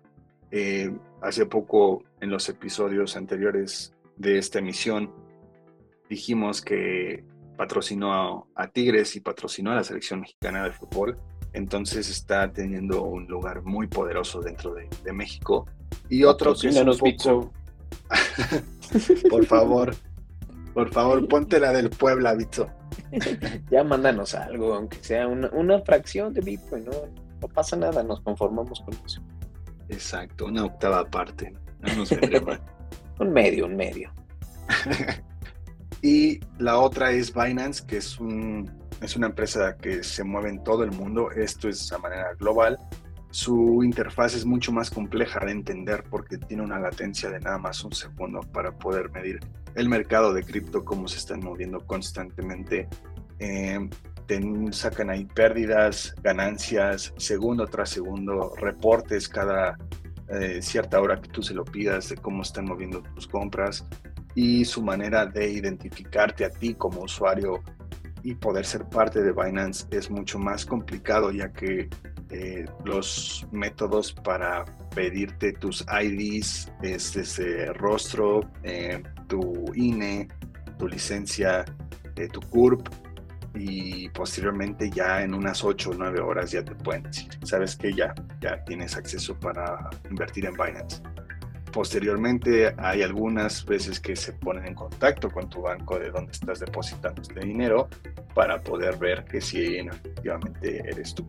Eh, 0.51 0.91
hace 1.22 1.45
poco, 1.45 2.03
en 2.22 2.29
los 2.29 2.48
episodios 2.50 3.15
anteriores 3.15 3.95
de 4.17 4.38
esta 4.38 4.60
emisión, 4.60 5.12
dijimos 6.10 6.62
que 6.62 7.24
patrocinó 7.57 8.48
a 8.55 8.67
Tigres 8.67 9.15
y 9.15 9.22
patrocinó 9.22 9.72
a 9.72 9.75
la 9.75 9.83
selección 9.83 10.22
mexicana 10.22 10.63
de 10.63 10.72
fútbol 10.72 11.17
entonces 11.53 12.10
está 12.10 12.51
teniendo 12.51 13.03
un 13.03 13.27
lugar 13.27 13.62
muy 13.63 13.88
poderoso 13.88 14.41
dentro 14.41 14.74
de, 14.74 15.13
México. 15.13 15.67
Y 16.10 16.24
otro 16.24 16.55
que 16.55 16.69
es 16.69 16.77
un 16.77 16.98
poco... 16.98 17.53
por 19.29 19.45
favor, 19.45 19.95
por 20.74 20.91
favor, 20.91 21.27
ponte 21.29 21.60
la 21.60 21.72
del 21.72 21.91
Puebla, 21.91 22.33
Bitso. 22.33 22.69
ya 23.72 23.84
mándanos 23.84 24.36
algo, 24.36 24.74
aunque 24.74 24.98
sea 25.01 25.27
una, 25.27 25.79
fracción 25.82 26.34
de 26.34 26.41
Bitcoin, 26.41 26.86
¿no? 26.86 26.91
no 27.41 27.48
pasa 27.48 27.75
nada, 27.75 28.03
nos 28.03 28.22
conformamos 28.22 28.82
con 28.82 28.93
eso. 29.05 29.22
Exacto, 29.89 30.46
una 30.46 30.65
octava 30.65 31.05
parte, 31.05 31.53
no 31.79 31.96
nos 31.96 32.12
un 33.20 33.32
medio, 33.32 33.65
un 33.65 33.75
medio. 33.75 34.13
y 36.01 36.39
la 36.58 36.79
otra 36.79 37.12
es 37.12 37.34
Binance, 37.34 37.86
que 37.86 37.98
es 37.98 38.20
un 38.20 38.84
es 39.03 39.17
una 39.17 39.27
empresa 39.27 39.75
que 39.77 40.01
se 40.03 40.24
mueve 40.24 40.50
en 40.50 40.63
todo 40.63 40.84
el 40.84 40.91
mundo, 40.91 41.29
esto 41.32 41.67
es 41.67 41.91
a 41.91 41.98
manera 41.98 42.34
global. 42.39 42.77
Su 43.33 43.83
interfaz 43.83 44.35
es 44.35 44.45
mucho 44.45 44.71
más 44.71 44.91
compleja 44.91 45.43
de 45.43 45.51
entender 45.51 46.03
porque 46.07 46.37
tiene 46.37 46.61
una 46.61 46.77
latencia 46.77 47.31
de 47.31 47.39
nada 47.39 47.57
más 47.57 47.83
un 47.83 47.91
segundo 47.91 48.41
para 48.41 48.77
poder 48.77 49.09
medir 49.09 49.39
el 49.73 49.89
mercado 49.89 50.35
de 50.35 50.43
cripto, 50.43 50.85
cómo 50.85 51.07
se 51.07 51.17
están 51.17 51.39
moviendo 51.39 51.79
constantemente. 51.79 52.87
Eh, 53.39 53.89
sacan 54.69 55.09
ahí 55.09 55.25
pérdidas, 55.25 56.13
ganancias, 56.21 57.11
segundo 57.17 57.65
tras 57.65 57.89
segundo, 57.89 58.53
reportes 58.55 59.27
cada 59.27 59.79
eh, 60.29 60.61
cierta 60.61 61.01
hora 61.01 61.19
que 61.19 61.29
tú 61.29 61.41
se 61.41 61.55
lo 61.55 61.65
pidas 61.65 62.09
de 62.09 62.17
cómo 62.17 62.43
están 62.43 62.65
moviendo 62.65 63.01
tus 63.01 63.27
compras 63.27 63.83
y 64.35 64.63
su 64.63 64.83
manera 64.83 65.25
de 65.25 65.49
identificarte 65.49 66.45
a 66.45 66.51
ti 66.51 66.75
como 66.75 67.01
usuario 67.01 67.63
y 68.21 68.35
poder 68.35 68.67
ser 68.67 68.85
parte 68.85 69.23
de 69.23 69.31
Binance 69.31 69.87
es 69.89 70.11
mucho 70.11 70.37
más 70.37 70.67
complicado 70.67 71.31
ya 71.31 71.51
que 71.51 71.89
eh, 72.33 72.65
los 72.83 73.45
métodos 73.51 74.11
para 74.11 74.65
pedirte 74.95 75.53
tus 75.53 75.85
IDs 76.01 76.71
es 76.81 77.13
desde 77.13 77.71
rostro, 77.73 78.41
eh, 78.63 79.03
tu 79.27 79.71
INE, 79.75 80.27
tu 80.79 80.87
licencia, 80.87 81.63
eh, 82.15 82.27
tu 82.29 82.41
CURP 82.41 82.87
y 83.53 84.09
posteriormente 84.09 84.89
ya 84.89 85.21
en 85.21 85.35
unas 85.35 85.63
8 85.63 85.91
o 85.91 85.93
9 85.93 86.21
horas 86.21 86.49
ya 86.49 86.65
te 86.65 86.73
pueden 86.73 87.03
decir, 87.03 87.29
sabes 87.43 87.75
que 87.75 87.93
ya, 87.93 88.15
ya 88.41 88.63
tienes 88.65 88.97
acceso 88.97 89.39
para 89.39 89.91
invertir 90.09 90.47
en 90.47 90.53
Binance. 90.53 91.03
Posteriormente 91.71 92.73
hay 92.79 93.03
algunas 93.03 93.63
veces 93.63 93.99
que 93.99 94.15
se 94.15 94.33
ponen 94.33 94.65
en 94.65 94.73
contacto 94.73 95.29
con 95.29 95.49
tu 95.49 95.61
banco 95.61 95.99
de 95.99 96.09
donde 96.09 96.31
estás 96.31 96.61
depositando 96.61 97.21
este 97.21 97.41
dinero 97.41 97.89
para 98.33 98.59
poder 98.59 98.97
ver 98.97 99.23
que 99.25 99.39
si 99.39 99.77
efectivamente 99.77 100.81
eres 100.89 101.13
tú. 101.13 101.27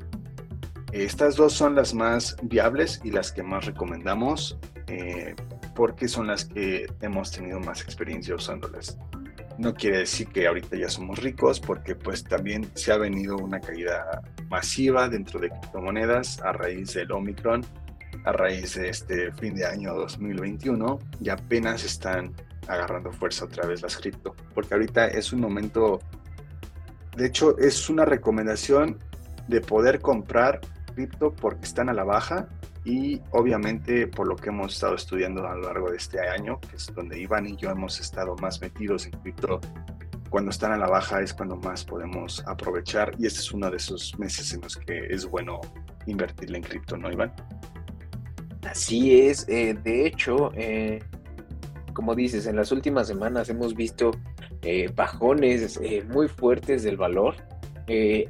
Estas 0.94 1.34
dos 1.34 1.52
son 1.52 1.74
las 1.74 1.92
más 1.92 2.36
viables 2.40 3.00
y 3.02 3.10
las 3.10 3.32
que 3.32 3.42
más 3.42 3.66
recomendamos 3.66 4.56
eh, 4.86 5.34
porque 5.74 6.06
son 6.06 6.28
las 6.28 6.44
que 6.44 6.86
hemos 7.00 7.32
tenido 7.32 7.58
más 7.58 7.82
experiencia 7.82 8.36
usándolas. 8.36 8.96
No 9.58 9.74
quiere 9.74 9.98
decir 9.98 10.28
que 10.28 10.46
ahorita 10.46 10.76
ya 10.76 10.88
somos 10.88 11.18
ricos 11.18 11.58
porque 11.58 11.96
pues 11.96 12.22
también 12.22 12.70
se 12.74 12.92
ha 12.92 12.96
venido 12.96 13.36
una 13.36 13.58
caída 13.58 14.22
masiva 14.48 15.08
dentro 15.08 15.40
de 15.40 15.50
criptomonedas 15.50 16.40
a 16.42 16.52
raíz 16.52 16.94
del 16.94 17.10
Omicron 17.10 17.66
a 18.24 18.30
raíz 18.30 18.76
de 18.76 18.90
este 18.90 19.32
fin 19.32 19.56
de 19.56 19.66
año 19.66 19.94
2021 19.94 21.00
y 21.20 21.28
apenas 21.28 21.82
están 21.82 22.32
agarrando 22.68 23.10
fuerza 23.10 23.46
otra 23.46 23.66
vez 23.66 23.82
las 23.82 23.96
cripto, 23.96 24.36
porque 24.54 24.74
ahorita 24.74 25.08
es 25.08 25.32
un 25.32 25.40
momento, 25.40 25.98
de 27.16 27.26
hecho 27.26 27.58
es 27.58 27.90
una 27.90 28.04
recomendación 28.04 29.00
de 29.48 29.60
poder 29.60 30.00
comprar 30.00 30.60
cripto 30.94 31.32
porque 31.32 31.64
están 31.64 31.88
a 31.88 31.92
la 31.92 32.04
baja 32.04 32.48
y 32.84 33.20
obviamente 33.30 34.06
por 34.06 34.28
lo 34.28 34.36
que 34.36 34.50
hemos 34.50 34.74
estado 34.74 34.94
estudiando 34.94 35.46
a 35.46 35.54
lo 35.54 35.62
largo 35.62 35.90
de 35.90 35.96
este 35.96 36.20
año, 36.20 36.60
que 36.60 36.76
es 36.76 36.92
donde 36.94 37.18
Iván 37.20 37.46
y 37.46 37.56
yo 37.56 37.70
hemos 37.70 37.98
estado 38.00 38.36
más 38.36 38.60
metidos 38.60 39.06
en 39.06 39.12
cripto, 39.12 39.60
cuando 40.34 40.50
están 40.50 40.72
a 40.72 40.76
la 40.76 40.88
baja 40.88 41.20
es 41.20 41.32
cuando 41.32 41.56
más 41.56 41.84
podemos 41.84 42.42
aprovechar 42.46 43.14
y 43.18 43.26
este 43.26 43.38
es 43.38 43.52
uno 43.52 43.70
de 43.70 43.76
esos 43.76 44.18
meses 44.18 44.52
en 44.52 44.62
los 44.62 44.76
que 44.76 45.06
es 45.06 45.26
bueno 45.26 45.60
invertirle 46.06 46.58
en 46.58 46.64
cripto, 46.64 46.96
¿no, 46.96 47.10
Iván? 47.10 47.32
Así 48.68 49.20
es, 49.20 49.46
eh, 49.48 49.74
de 49.74 50.06
hecho, 50.06 50.50
eh, 50.56 51.02
como 51.92 52.14
dices, 52.14 52.46
en 52.46 52.56
las 52.56 52.72
últimas 52.72 53.06
semanas 53.06 53.48
hemos 53.48 53.74
visto 53.74 54.10
eh, 54.62 54.90
bajones 54.94 55.80
muy 56.08 56.28
fuertes 56.28 56.82
del 56.82 56.96
valor. 56.96 57.36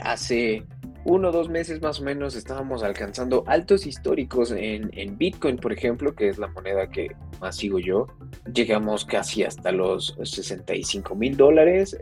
hace 0.00 0.66
uno 1.05 1.29
o 1.29 1.33
dos 1.33 1.49
meses 1.49 1.81
más 1.83 2.01
o 2.01 2.05
menos 2.05 2.35
estábamos 2.35 2.83
alcanzando 2.83 3.45
altos 3.47 3.87
históricos 3.87 4.53
en, 4.57 5.19
Bitcoin, 5.19 5.57
por 5.57 5.73
ejemplo, 5.73 6.15
que 6.15 6.29
es 6.29 6.39
la 6.39 6.49
moneda 6.49 6.89
que 6.89 7.15
más 7.41 7.57
sigo 7.57 7.79
yo. 7.79 8.07
Llegamos 8.53 9.05
casi 9.05 9.45
hasta 9.45 9.71
los 9.73 10.17
65 10.23 11.15
mil 11.15 11.37
dólares, 11.37 11.97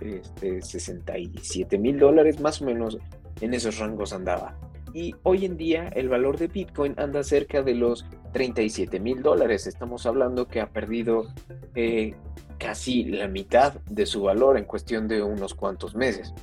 este, 0.00 0.62
67 0.62 1.78
mil 1.78 1.98
dólares, 1.98 2.40
más 2.40 2.62
o 2.62 2.64
menos 2.64 2.98
en 3.40 3.54
esos 3.54 3.78
rangos 3.78 4.12
andaba 4.12 4.56
y 4.92 5.14
hoy 5.22 5.44
en 5.44 5.56
día 5.56 5.88
el 5.94 6.08
valor 6.08 6.38
de 6.38 6.48
Bitcoin 6.48 6.94
anda 6.96 7.22
cerca 7.22 7.62
de 7.62 7.74
los 7.74 8.06
37 8.32 9.00
mil 9.00 9.22
dólares. 9.22 9.66
Estamos 9.66 10.06
hablando 10.06 10.48
que 10.48 10.60
ha 10.60 10.70
perdido 10.70 11.28
eh, 11.74 12.14
casi 12.58 13.04
la 13.04 13.28
mitad 13.28 13.74
de 13.90 14.06
su 14.06 14.22
valor 14.22 14.56
en 14.58 14.64
cuestión 14.64 15.08
de 15.08 15.22
unos 15.22 15.54
cuantos 15.54 15.94
meses. 15.94 16.34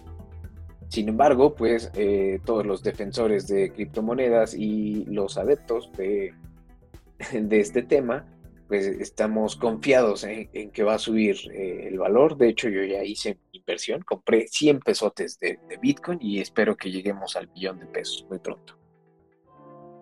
Sin 0.89 1.10
embargo, 1.10 1.56
pues 1.56 1.92
eh, 1.96 2.39
todos 2.46 2.65
los 2.65 2.84
defensores 2.84 3.48
de 3.48 3.72
criptomonedas 3.72 4.54
y 4.54 5.06
los 5.06 5.38
adeptos 5.38 5.92
de, 5.94 6.34
de 7.34 7.60
este 7.60 7.84
tema 7.84 8.25
pues 8.68 8.88
estamos 8.88 9.56
confiados 9.56 10.24
en, 10.24 10.72
que 10.72 10.84
va 10.84 10.96
a 10.96 11.00
subir 11.00 11.36
eh, 11.51 11.88
el 11.88 12.00
valor. 12.00 12.38
De 12.38 12.50
hecho, 12.50 12.70
yo 12.70 12.84
ya 12.84 13.04
hice 13.04 13.38
inversión, 13.51 14.01
compré 14.01 14.48
100 14.48 14.80
pesotes 14.80 15.39
de, 15.39 15.60
Bitcoin 15.82 16.20
y 16.22 16.39
espero 16.39 16.75
que 16.75 16.92
lleguemos 16.92 17.36
al 17.36 17.48
billón 17.48 17.80
de 17.80 17.86
pesos 17.86 18.25
muy 18.30 18.39
pronto. 18.39 18.77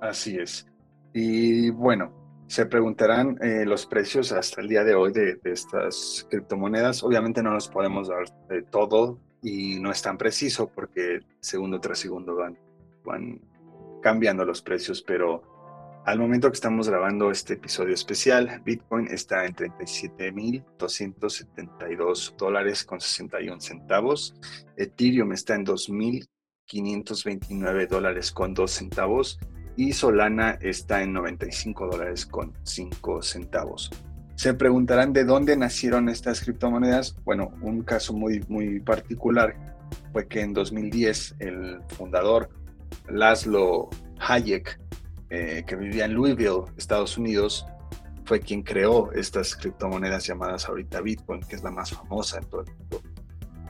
Así 0.02 0.38
es. 0.38 0.66
Y 1.14 1.70
bueno, 1.72 2.44
se 2.48 2.66
preguntarán 2.66 3.38
eh, 3.42 3.66
los 3.66 3.86
precios 3.86 4.32
hasta 4.32 4.62
el 4.62 4.70
día 4.70 4.84
de 4.84 4.96
hoy 4.96 5.12
de, 5.12 5.40
estas 5.44 6.26
criptomonedas. 6.30 7.04
Obviamente 7.04 7.44
no 7.44 7.52
nos 7.52 7.68
podemos 7.68 8.08
dar 8.08 8.24
de 8.48 8.64
todo 8.64 9.20
y 9.44 9.80
no 9.80 9.92
es 9.92 10.02
tan 10.02 10.18
preciso 10.18 10.72
porque 10.74 11.20
segundo 11.42 11.80
tras 11.80 12.00
segundo 12.00 12.36
van, 12.36 12.58
van 13.04 13.42
cambiando 14.02 14.46
los 14.46 14.62
precios, 14.62 15.02
pero 15.02 15.44
Al 16.06 16.20
momento 16.20 16.52
que 16.52 16.56
estamos 16.56 16.90
grabando 16.90 17.32
este 17.32 17.54
episodio 17.54 17.94
especial, 17.94 18.62
Bitcoin 18.66 19.08
está 19.08 19.46
en 19.46 19.56
37.272 19.56 22.36
dólares 22.36 22.84
con 22.84 23.00
61 23.00 23.62
centavos. 23.62 24.36
Ethereum 24.76 25.32
está 25.32 25.56
en 25.56 25.66
2.529 25.66 27.88
dólares 27.88 28.34
con 28.34 28.54
2 28.54 28.70
centavos. 28.70 29.40
Y 29.78 29.94
Solana 29.94 30.58
está 30.60 31.04
en 31.04 31.14
95 31.14 31.88
dólares 31.88 32.26
con 32.26 32.52
5 32.64 33.22
centavos. 33.22 33.90
Se 34.36 34.54
preguntarán 34.54 35.14
de 35.14 35.26
dónde 35.26 35.56
nacieron 35.56 36.10
estas 36.10 36.42
criptomonedas. 36.42 37.16
Bueno, 37.24 37.52
un 37.62 37.84
caso 37.84 38.14
muy, 38.14 38.44
muy 38.48 38.80
particular 38.80 39.56
fue 40.12 40.28
que 40.28 40.42
en 40.42 40.54
2010 40.54 41.36
el 41.40 41.80
fundador 41.90 42.50
Laszlo 43.10 43.90
Hayek 44.20 44.80
eh, 45.36 45.64
que 45.66 45.76
vivía 45.76 46.06
en 46.06 46.14
Louisville, 46.14 46.66
Estados 46.78 47.18
Unidos, 47.18 47.66
fue 48.24 48.40
quien 48.40 48.62
creó 48.62 49.12
estas 49.14 49.56
criptomonedas 49.56 50.28
llamadas 50.28 50.70
ahorita 50.70 51.02
Bitcoin, 51.02 51.42
que 51.42 51.56
es 51.56 51.64
la 51.64 51.72
más 51.72 51.90
famosa 51.90 52.38
en 52.38 52.46
todo 52.46 52.62
el 52.62 52.68
mundo. 52.76 53.02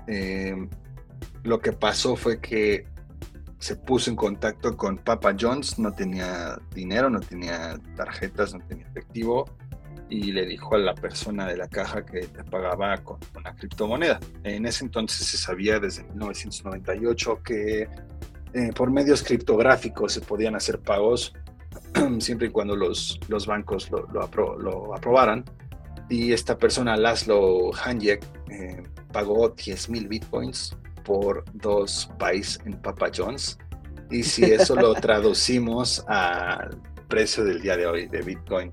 Eh, 0.08 0.68
lo 1.44 1.60
que 1.60 1.72
pasó 1.72 2.18
fue 2.18 2.42
que 2.42 2.86
se 3.60 3.78
puso 3.78 4.10
en 4.10 4.18
contacto 4.18 4.76
con 4.76 4.98
Papa 4.98 5.34
John's, 5.40 5.80
no 5.80 5.94
tenía 5.94 6.60
dinero, 6.76 7.10
no 7.10 7.22
tenía 7.22 7.80
tarjetas, 7.96 8.54
no 8.54 8.60
tenía 8.68 8.86
efectivo, 8.88 9.46
y 10.14 10.32
le 10.32 10.46
dijo 10.46 10.76
a 10.76 10.78
la 10.78 10.94
persona 10.94 11.48
de 11.48 11.58
la 11.58 11.68
caja 11.68 12.06
que 12.06 12.28
te 12.28 12.44
pagaba 12.44 12.98
con 13.00 13.18
una 13.36 13.56
criptomoneda. 13.56 14.20
En 14.44 14.68
ese 14.68 14.86
entonces 14.86 15.26
se 15.26 15.38
sabía 15.38 15.80
desde 15.80 16.04
1998 16.04 17.42
que 17.44 17.90
eh, 18.54 18.70
por 18.76 18.92
medios 18.92 19.24
criptográficos 19.24 20.14
se 20.14 20.22
podían 20.22 20.56
hacer 20.56 20.80
pagos 20.80 21.34
siempre 22.20 22.48
y 22.48 22.50
cuando 22.52 22.76
los, 22.76 23.20
los 23.28 23.48
bancos 23.48 23.90
lo, 23.90 24.08
lo, 24.60 24.94
aprobaran. 24.94 25.46
Y 26.10 26.32
esta 26.32 26.60
persona, 26.60 26.96
Laszlo 26.96 27.72
Hanjek, 27.74 28.24
eh, 28.52 28.84
pagó 29.12 29.50
10 29.50 29.90
mil 29.90 30.08
bitcoins 30.08 30.78
por 31.04 31.44
dos 31.54 32.08
pies 32.20 32.60
en 32.66 32.74
Papa 32.74 33.10
John's. 33.16 33.58
Y 34.12 34.22
si 34.22 34.44
eso 34.44 34.76
lo 34.76 34.94
traducimos 35.08 36.06
al 36.08 36.80
precio 37.08 37.44
del 37.44 37.64
día 37.64 37.76
de 37.78 37.88
hoy 37.88 38.08
de 38.08 38.22
Bitcoin, 38.22 38.70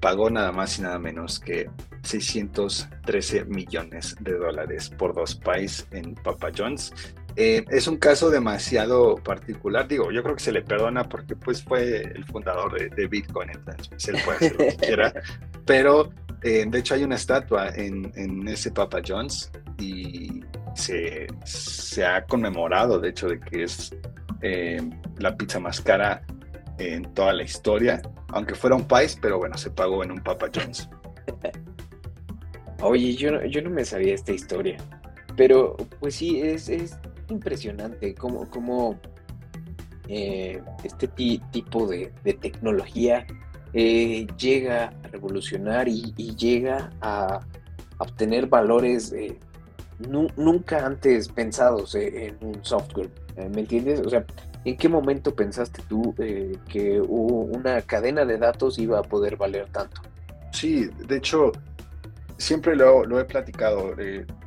pagó 0.00 0.30
nada 0.30 0.52
más 0.52 0.78
y 0.78 0.82
nada 0.82 0.98
menos 0.98 1.38
que 1.38 1.70
613 2.02 3.44
millones 3.44 4.16
de 4.20 4.32
dólares 4.32 4.90
por 4.90 5.14
dos 5.14 5.36
pies 5.36 5.86
en 5.90 6.14
Papa 6.14 6.50
John's. 6.56 6.92
Eh, 7.36 7.64
es 7.70 7.86
un 7.86 7.96
caso 7.96 8.28
demasiado 8.30 9.14
particular, 9.16 9.86
digo, 9.86 10.10
yo 10.10 10.22
creo 10.22 10.34
que 10.34 10.42
se 10.42 10.52
le 10.52 10.62
perdona 10.62 11.08
porque 11.08 11.36
pues 11.36 11.62
fue 11.62 12.00
el 12.00 12.24
fundador 12.24 12.90
de, 12.90 13.06
Bitcoin, 13.06 13.50
entonces 13.50 14.08
él 14.08 14.16
puede 14.24 14.36
hacer 14.36 14.52
lo 14.52 14.58
que 14.58 14.76
quiera, 14.76 15.12
pero 15.64 16.12
eh, 16.42 16.64
de 16.66 16.78
hecho 16.78 16.94
hay 16.94 17.04
una 17.04 17.14
estatua 17.14 17.68
en, 17.68 18.48
ese 18.48 18.72
Papa 18.72 19.00
John's 19.06 19.50
y 19.78 20.42
se, 20.74 21.28
ha 22.04 22.24
conmemorado, 22.24 22.98
de 22.98 23.10
hecho, 23.10 23.28
de 23.28 23.38
que 23.38 23.62
es 23.64 23.94
eh, 24.42 24.80
la 25.18 25.36
pizza 25.36 25.60
más 25.60 25.80
cara 25.80 26.22
en 26.80 27.12
toda 27.14 27.32
la 27.32 27.42
historia, 27.42 28.00
aunque 28.28 28.54
fuera 28.54 28.76
un 28.76 28.86
país, 28.86 29.18
pero 29.20 29.38
bueno, 29.38 29.56
se 29.56 29.70
pagó 29.70 30.02
en 30.02 30.12
un 30.12 30.18
Papa 30.18 30.48
John's. 30.54 30.88
Oye, 32.82 33.14
yo, 33.14 33.44
yo 33.44 33.62
no 33.62 33.70
me 33.70 33.84
sabía 33.84 34.14
esta 34.14 34.32
historia, 34.32 34.78
pero 35.36 35.76
pues 35.98 36.14
sí, 36.14 36.40
es, 36.40 36.68
es 36.68 36.98
impresionante 37.28 38.14
cómo, 38.14 38.48
cómo 38.48 38.98
eh, 40.08 40.60
este 40.82 41.06
tipo 41.06 41.86
de, 41.86 42.12
tecnología 42.40 43.26
eh, 43.72 44.26
llega 44.36 44.92
a 45.04 45.08
revolucionar 45.08 45.88
y, 45.88 46.12
llega 46.36 46.90
a, 47.00 47.46
obtener 47.98 48.46
valores 48.46 49.12
eh, 49.12 49.38
nunca 50.08 50.84
antes 50.84 51.28
pensados 51.28 51.94
en 51.94 52.36
un 52.40 52.64
software. 52.64 53.10
¿Me 53.36 53.60
entiendes? 53.60 54.00
O 54.00 54.08
sea, 54.08 54.24
¿en 54.64 54.76
qué 54.76 54.88
momento 54.88 55.34
pensaste 55.34 55.82
tú 55.88 56.14
que 56.14 57.00
una 57.00 57.82
cadena 57.82 58.24
de 58.24 58.38
datos 58.38 58.78
iba 58.78 58.98
a 58.98 59.02
poder 59.02 59.36
valer 59.36 59.68
tanto? 59.70 60.02
Sí, 60.52 60.88
de 61.06 61.16
hecho, 61.16 61.52
siempre 62.36 62.76
lo, 62.76 63.20
he 63.20 63.24
platicado 63.24 63.94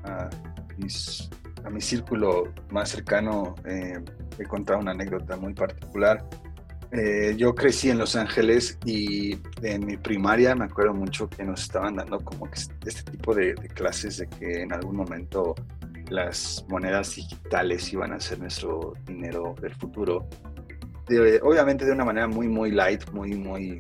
a 0.03 0.29
mis 0.77 1.29
a 1.63 1.69
mi 1.69 1.81
círculo 1.81 2.53
más 2.69 2.89
cercano 2.89 3.55
eh, 3.65 3.99
he 4.37 4.43
contado 4.43 4.79
una 4.79 4.91
anécdota 4.91 5.37
muy 5.37 5.53
particular. 5.53 6.25
Eh, 6.91 7.33
yo 7.37 7.55
crecí 7.55 7.89
en 7.89 7.97
Los 7.97 8.15
Ángeles 8.15 8.77
y 8.85 9.39
en 9.63 9.85
mi 9.85 9.97
primaria 9.97 10.55
me 10.55 10.65
acuerdo 10.65 10.93
mucho 10.93 11.27
que 11.27 11.43
nos 11.43 11.63
estaban 11.63 11.95
dando 11.95 12.19
como 12.19 12.47
este 12.51 13.11
tipo 13.11 13.33
de, 13.33 13.55
clases 13.73 14.17
de 14.17 14.27
que 14.27 14.61
en 14.61 14.73
algún 14.73 14.97
momento 14.97 15.55
las 16.09 16.65
monedas 16.69 17.15
digitales 17.15 17.91
iban 17.93 18.13
a 18.13 18.19
ser 18.19 18.39
nuestro 18.39 18.93
dinero 19.05 19.55
del 19.61 19.73
futuro. 19.75 20.27
obviamente 21.41 21.85
de 21.85 21.91
una 21.91 22.05
manera 22.05 22.27
muy, 22.27 22.47
muy 22.47 22.71
light, 22.71 23.09
muy, 23.11 23.35
muy 23.35 23.79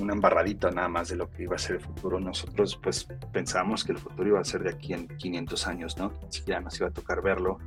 una 0.00 0.14
embarradita 0.14 0.70
nada 0.70 0.88
más 0.88 1.08
de 1.08 1.16
lo 1.16 1.30
que 1.30 1.44
iba 1.44 1.56
a 1.56 1.58
ser 1.58 1.76
el 1.76 1.82
futuro. 1.82 2.20
Nosotros 2.20 2.78
pues 2.82 3.06
pensábamos 3.32 3.84
que 3.84 3.92
el 3.92 3.98
futuro 3.98 4.28
iba 4.28 4.40
a 4.40 4.44
ser 4.44 4.62
de 4.62 4.70
aquí 4.70 4.92
en 4.92 5.08
500 5.08 5.66
años, 5.66 5.98
¿no? 5.98 6.12
Ni 6.22 6.32
siquiera 6.32 6.60
nos 6.60 6.78
iba 6.78 6.88
a 6.88 6.92
tocar 6.92 7.22
verlo. 7.22 7.58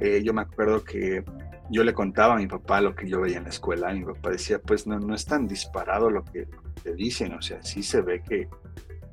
Eh, 0.00 0.22
yo 0.24 0.32
me 0.32 0.42
acuerdo 0.42 0.82
que 0.84 1.24
yo 1.70 1.84
le 1.84 1.92
contaba 1.92 2.34
a 2.34 2.38
mi 2.38 2.46
papá 2.46 2.80
lo 2.80 2.94
que 2.94 3.08
yo 3.08 3.20
veía 3.20 3.38
en 3.38 3.44
la 3.44 3.50
escuela 3.50 3.94
y 3.94 4.00
mi 4.00 4.06
papá 4.06 4.30
decía, 4.30 4.58
pues 4.58 4.86
no, 4.86 4.98
no 4.98 5.14
es 5.14 5.24
tan 5.24 5.46
disparado 5.46 6.10
lo 6.10 6.24
que 6.24 6.48
te 6.82 6.94
dicen, 6.94 7.34
o 7.34 7.42
sea, 7.42 7.62
sí 7.62 7.82
se 7.82 8.00
ve 8.00 8.22
que 8.22 8.48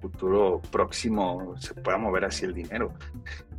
futuro 0.09 0.61
próximo 0.71 1.55
se 1.57 1.73
pueda 1.73 1.97
mover 1.97 2.25
así 2.25 2.45
el 2.45 2.53
dinero. 2.53 2.93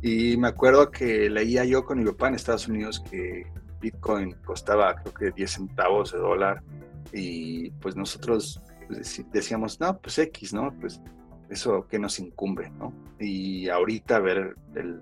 Y 0.01 0.37
me 0.37 0.47
acuerdo 0.47 0.91
que 0.91 1.29
leía 1.29 1.65
yo 1.65 1.83
con 1.85 1.99
mi 1.99 2.05
papá 2.05 2.29
en 2.29 2.35
Estados 2.35 2.67
Unidos 2.67 2.99
que 2.99 3.45
Bitcoin 3.81 4.33
costaba 4.45 4.95
creo 4.95 5.13
que 5.13 5.31
10 5.31 5.51
centavos 5.51 6.11
de 6.11 6.19
dólar 6.19 6.63
y 7.13 7.71
pues 7.71 7.95
nosotros 7.95 8.61
decíamos, 9.31 9.79
no, 9.79 9.99
pues 9.99 10.17
X, 10.17 10.53
¿no? 10.53 10.73
Pues 10.79 11.01
eso 11.49 11.87
que 11.87 11.99
nos 11.99 12.19
incumbe, 12.19 12.69
¿no? 12.71 12.93
Y 13.19 13.69
ahorita 13.69 14.19
ver 14.19 14.55
el 14.75 15.01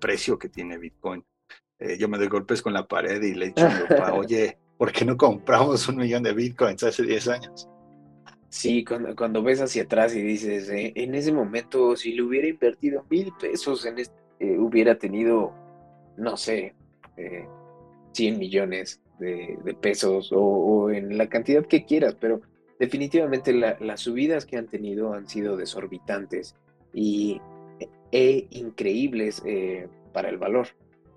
precio 0.00 0.38
que 0.38 0.48
tiene 0.48 0.78
Bitcoin. 0.78 1.24
Eh, 1.78 1.98
yo 1.98 2.08
me 2.08 2.18
doy 2.18 2.28
golpes 2.28 2.62
con 2.62 2.72
la 2.72 2.86
pared 2.86 3.22
y 3.22 3.34
le 3.34 3.46
echo 3.46 3.66
a 3.66 4.12
oye, 4.14 4.58
¿por 4.78 4.92
qué 4.92 5.04
no 5.04 5.16
compramos 5.16 5.88
un 5.88 5.96
millón 5.96 6.22
de 6.22 6.32
Bitcoins 6.32 6.82
hace 6.82 7.02
10 7.02 7.28
años? 7.28 7.68
Sí, 8.56 8.86
cuando, 8.86 9.14
cuando 9.14 9.42
ves 9.42 9.60
hacia 9.60 9.82
atrás 9.82 10.16
y 10.16 10.22
dices, 10.22 10.70
eh, 10.70 10.90
en 10.96 11.14
ese 11.14 11.30
momento, 11.30 11.94
si 11.94 12.14
le 12.14 12.22
hubiera 12.22 12.48
invertido 12.48 13.04
mil 13.10 13.30
pesos, 13.38 13.84
en 13.84 13.98
este, 13.98 14.14
hubiera 14.58 14.96
tenido, 14.96 15.52
no 16.16 16.38
sé, 16.38 16.74
100 18.12 18.38
millones 18.38 19.02
de, 19.18 19.76
pesos 19.78 20.30
o, 20.32 20.90
en 20.90 21.18
la 21.18 21.28
cantidad 21.28 21.66
que 21.66 21.84
quieras, 21.84 22.16
pero 22.18 22.40
definitivamente 22.78 23.52
las 23.52 24.00
subidas 24.00 24.46
que 24.46 24.56
han 24.56 24.68
tenido 24.68 25.12
han 25.12 25.28
sido 25.28 25.58
desorbitantes 25.58 26.56
y 26.94 27.42
e 28.10 28.46
increíbles 28.52 29.42
eh, 29.44 29.86
para 30.14 30.30
el 30.30 30.38
valor. 30.38 30.68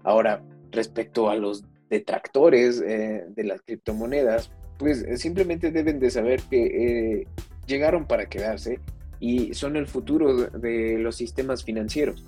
Ahora, 0.04 0.44
respecto 0.72 1.30
a 1.30 1.36
los 1.38 1.64
detractores 1.90 2.82
eh, 2.82 3.26
de 3.30 3.44
las 3.46 3.62
criptomonedas, 3.62 4.52
pues 4.80 5.04
eh, 5.04 5.18
simplemente 5.18 5.72
deben 5.72 6.00
de 6.00 6.10
saber 6.10 6.42
que 6.50 7.28
llegaron 7.68 8.08
para 8.08 8.26
quedarse 8.26 8.80
y 9.20 9.54
son 9.54 9.76
el 9.76 9.86
futuro 9.86 10.50
de, 10.50 10.98
los 10.98 11.16
sistemas 11.16 11.64
financieros. 11.64 12.26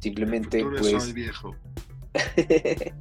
Simplemente, 0.00 0.64
pues... 0.64 1.12
viejo. 1.12 1.54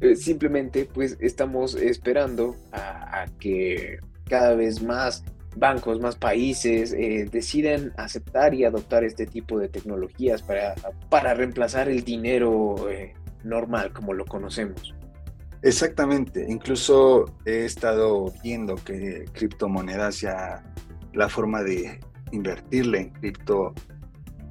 Eh, 0.00 0.14
simplemente 0.14 0.84
pues 0.84 1.16
estamos 1.20 1.74
esperando 1.74 2.54
a, 2.70 3.26
que 3.40 3.98
cada 4.28 4.54
vez 4.54 4.80
más 4.80 5.24
bancos, 5.56 5.98
más 6.00 6.14
países 6.14 6.92
eh, 6.92 7.28
deciden 7.30 7.92
aceptar 7.96 8.54
y 8.54 8.64
adoptar 8.64 9.02
este 9.02 9.26
tipo 9.26 9.58
de 9.58 9.68
tecnologías 9.68 10.42
para, 10.42 10.76
para 11.10 11.34
reemplazar 11.34 11.88
el 11.88 12.04
dinero 12.04 12.88
eh, 12.88 13.14
normal 13.42 13.92
como 13.92 14.14
lo 14.14 14.24
conocemos. 14.24 14.94
Exactamente, 15.62 16.46
incluso 16.48 17.24
he 17.44 17.64
estado 17.64 18.32
viendo 18.42 18.76
que 18.76 19.24
criptomonedas 19.32 20.20
ya 20.20 20.62
la 21.12 21.28
forma 21.28 21.62
de 21.62 21.98
invertirle 22.30 23.00
en 23.00 23.10
cripto 23.10 23.74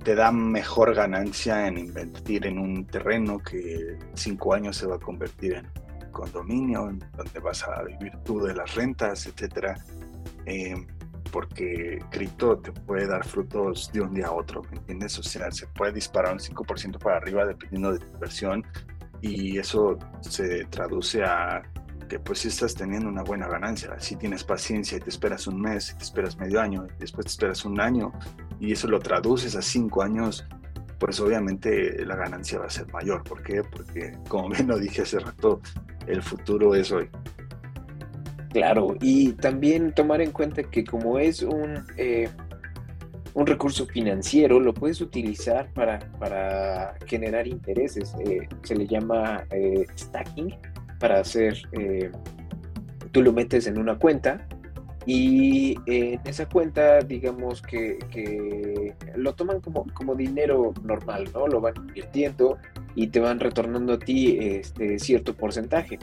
te 0.03 0.15
da 0.15 0.31
mejor 0.31 0.93
ganancia 0.93 1.67
en 1.67 1.77
invertir 1.77 2.45
en 2.45 2.59
un 2.59 2.85
terreno 2.85 3.39
que 3.39 3.97
cinco 4.15 4.53
años 4.53 4.77
se 4.77 4.87
va 4.87 4.95
a 4.95 4.99
convertir 4.99 5.53
en 5.53 5.67
condominio, 6.11 6.89
donde 7.15 7.39
vas 7.39 7.63
a 7.63 7.83
vivir 7.83 8.13
tú 8.23 8.41
de 8.41 8.53
las 8.53 8.75
rentas, 8.75 9.27
etcétera. 9.27 9.75
Eh, 10.45 10.75
porque 11.31 11.99
cripto 12.09 12.57
te 12.59 12.71
puede 12.71 13.05
dar 13.05 13.25
frutos 13.25 13.91
de 13.91 14.01
un 14.01 14.13
día 14.13 14.27
a 14.27 14.31
otro, 14.31 14.61
¿me 14.71 14.77
entiendes? 14.77 15.19
O 15.19 15.23
sea, 15.23 15.51
se 15.51 15.67
puede 15.67 15.91
disparar 15.91 16.33
un 16.33 16.39
5% 16.39 16.99
para 16.99 17.17
arriba 17.17 17.45
dependiendo 17.45 17.93
de 17.93 17.99
tu 17.99 18.07
inversión 18.13 18.65
y 19.21 19.57
eso 19.57 19.97
se 20.21 20.65
traduce 20.65 21.23
a 21.23 21.63
que 22.07 22.19
pues 22.19 22.39
si 22.39 22.47
estás 22.47 22.73
teniendo 22.73 23.09
una 23.09 23.23
buena 23.23 23.47
ganancia. 23.47 23.99
Si 23.99 24.15
tienes 24.15 24.43
paciencia 24.43 24.97
y 24.97 25.01
te 25.01 25.09
esperas 25.09 25.47
un 25.47 25.59
mes, 25.59 25.95
te 25.97 26.03
esperas 26.03 26.37
medio 26.37 26.61
año, 26.61 26.87
después 26.99 27.25
te 27.25 27.31
esperas 27.31 27.65
un 27.65 27.79
año 27.79 28.13
y 28.59 28.71
eso 28.71 28.87
lo 28.87 28.99
traduces 28.99 29.55
a 29.55 29.61
cinco 29.61 30.01
años, 30.01 30.45
pues 30.99 31.19
obviamente 31.19 32.03
la 32.05 32.15
ganancia 32.15 32.59
va 32.59 32.65
a 32.65 32.69
ser 32.69 32.91
mayor. 32.91 33.23
¿Por 33.23 33.43
qué? 33.43 33.61
Porque 33.63 34.17
como 34.29 34.49
bien 34.49 34.67
lo 34.67 34.77
dije 34.77 35.01
hace 35.01 35.19
rato, 35.19 35.61
el 36.07 36.21
futuro 36.23 36.73
es 36.75 36.91
hoy. 36.91 37.09
Claro, 38.51 38.95
y 39.01 39.33
también 39.33 39.93
tomar 39.93 40.21
en 40.21 40.31
cuenta 40.31 40.63
que 40.63 40.83
como 40.83 41.19
es 41.19 41.43
un, 41.43 41.85
eh, 41.97 42.29
un 43.37 43.45
recurso 43.45 43.85
financiero, 43.85 44.59
lo 44.59 44.73
puedes 44.73 44.99
utilizar 44.99 45.71
para, 45.73 45.99
para 46.19 46.95
generar 47.05 47.47
intereses. 47.47 48.15
Eh, 48.25 48.49
se 48.63 48.75
le 48.75 48.87
llama 48.87 49.45
eh, 49.51 49.85
stacking 49.95 50.55
para 50.99 51.19
hacer, 51.19 51.55
tú 53.11 53.21
lo 53.21 53.31
metes 53.31 53.67
en 53.67 53.77
una 53.77 53.99
cuenta 53.99 54.47
y 55.07 55.77
en 55.85 56.19
esa 56.25 56.49
cuenta, 56.49 56.99
digamos 56.99 57.61
que, 57.61 58.93
lo 59.15 59.33
toman 59.35 59.61
como, 59.61 59.85
como 59.93 60.15
dinero 60.15 60.73
normal, 60.83 61.29
¿no? 61.33 61.47
Lo 61.47 61.61
van 61.61 61.75
invirtiendo 61.77 62.57
y 62.93 63.07
te 63.07 63.21
van 63.21 63.39
retornando 63.39 63.93
a 63.93 63.99
ti 63.99 64.37
este, 64.41 64.99
cierto 64.99 65.33
porcentaje. 65.33 65.97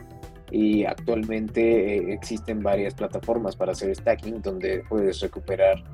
Y 0.50 0.84
actualmente 0.84 1.96
eh, 1.96 2.14
existen 2.14 2.62
varias 2.62 2.94
plataformas 2.94 3.56
para 3.56 3.72
hacer 3.72 3.94
stacking 3.94 4.40
donde 4.40 4.82
puedes 4.88 5.20
recuperar, 5.20 5.84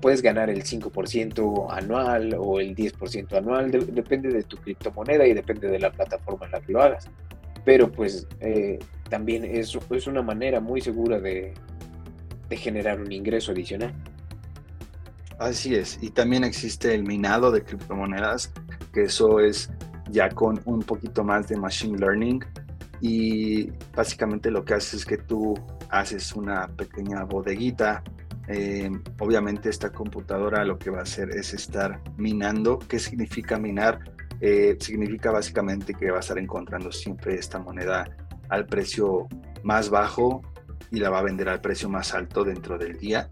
puedes 0.00 0.22
ganar 0.22 0.50
el 0.50 0.64
5% 0.64 1.66
anual 1.70 2.36
o 2.38 2.60
el 2.60 2.74
10% 2.74 3.36
anual, 3.36 3.70
depende 3.70 4.30
de 4.30 4.42
tu 4.42 4.56
criptomoneda 4.56 5.26
y 5.26 5.34
depende 5.34 5.68
de 5.68 5.78
la 5.78 5.90
plataforma 5.90 6.46
en 6.46 6.52
la 6.52 6.60
que 6.60 6.72
lo 6.72 6.82
hagas. 6.82 7.08
Pero 7.64 7.90
pues 7.90 8.26
eh, 8.40 8.78
también 9.08 9.44
es, 9.44 9.78
es 9.90 10.06
una 10.06 10.22
manera 10.22 10.60
muy 10.60 10.80
segura 10.80 11.20
de, 11.20 11.54
de 12.48 12.56
generar 12.56 13.00
un 13.00 13.12
ingreso 13.12 13.52
adicional. 13.52 13.94
Así 15.38 15.74
es, 15.74 15.98
y 16.00 16.10
también 16.10 16.44
existe 16.44 16.94
el 16.94 17.02
minado 17.02 17.50
de 17.50 17.62
criptomonedas, 17.62 18.52
que 18.92 19.04
eso 19.04 19.40
es 19.40 19.70
ya 20.10 20.28
con 20.28 20.60
un 20.64 20.80
poquito 20.80 21.24
más 21.24 21.48
de 21.48 21.56
machine 21.56 21.98
learning 21.98 22.44
y 23.00 23.70
básicamente 23.94 24.50
lo 24.50 24.64
que 24.64 24.74
haces 24.74 24.94
es 24.94 25.04
que 25.04 25.18
tú 25.18 25.54
haces 25.90 26.32
una 26.34 26.68
pequeña 26.68 27.24
bodeguita. 27.24 28.02
Eh, 28.54 28.90
obviamente 29.18 29.70
esta 29.70 29.90
computadora 29.90 30.62
lo 30.64 30.78
que 30.78 30.90
va 30.90 30.98
a 30.98 31.02
hacer 31.02 31.30
es 31.30 31.54
estar 31.54 32.02
minando. 32.18 32.78
¿Qué 32.78 32.98
significa 32.98 33.58
minar? 33.58 34.00
Eh, 34.40 34.76
significa 34.78 35.30
básicamente 35.30 35.94
que 35.94 36.10
va 36.10 36.18
a 36.18 36.20
estar 36.20 36.38
encontrando 36.38 36.92
siempre 36.92 37.36
esta 37.36 37.58
moneda 37.58 38.04
al 38.50 38.66
precio 38.66 39.26
más 39.62 39.88
bajo 39.88 40.42
y 40.90 40.98
la 40.98 41.08
va 41.08 41.20
a 41.20 41.22
vender 41.22 41.48
al 41.48 41.62
precio 41.62 41.88
más 41.88 42.12
alto 42.12 42.44
dentro 42.44 42.76
del 42.76 42.98
día 42.98 43.26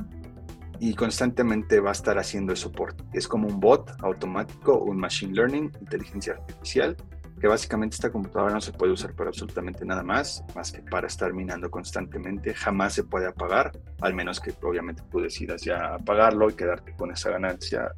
y 0.78 0.94
constantemente 0.94 1.80
va 1.80 1.90
a 1.90 1.92
estar 1.92 2.18
haciendo 2.18 2.52
el 2.52 2.56
soporte. 2.56 3.04
Es 3.12 3.28
como 3.28 3.46
un 3.46 3.60
bot 3.60 3.92
automático, 4.02 4.78
un 4.78 4.96
machine 4.96 5.34
learning, 5.34 5.70
inteligencia 5.80 6.32
artificial, 6.32 6.96
que 7.40 7.48
básicamente 7.48 7.94
esta 7.94 8.12
computadora 8.12 8.52
no 8.52 8.60
se 8.60 8.72
puede 8.72 8.92
usar 8.92 9.14
para 9.14 9.30
absolutamente 9.30 9.84
nada 9.84 10.02
más, 10.02 10.44
más 10.54 10.70
que 10.70 10.82
para 10.82 11.06
estar 11.06 11.32
minando 11.32 11.70
constantemente. 11.70 12.52
Jamás 12.52 12.92
se 12.92 13.04
puede 13.04 13.26
apagar, 13.26 13.72
al 14.02 14.14
menos 14.14 14.40
que 14.40 14.52
obviamente 14.62 15.02
tú 15.10 15.20
decidas 15.20 15.62
ya 15.62 15.94
apagarlo 15.94 16.50
y 16.50 16.52
quedarte 16.52 16.94
con 16.94 17.10
esa 17.10 17.30
ganancia. 17.30 17.94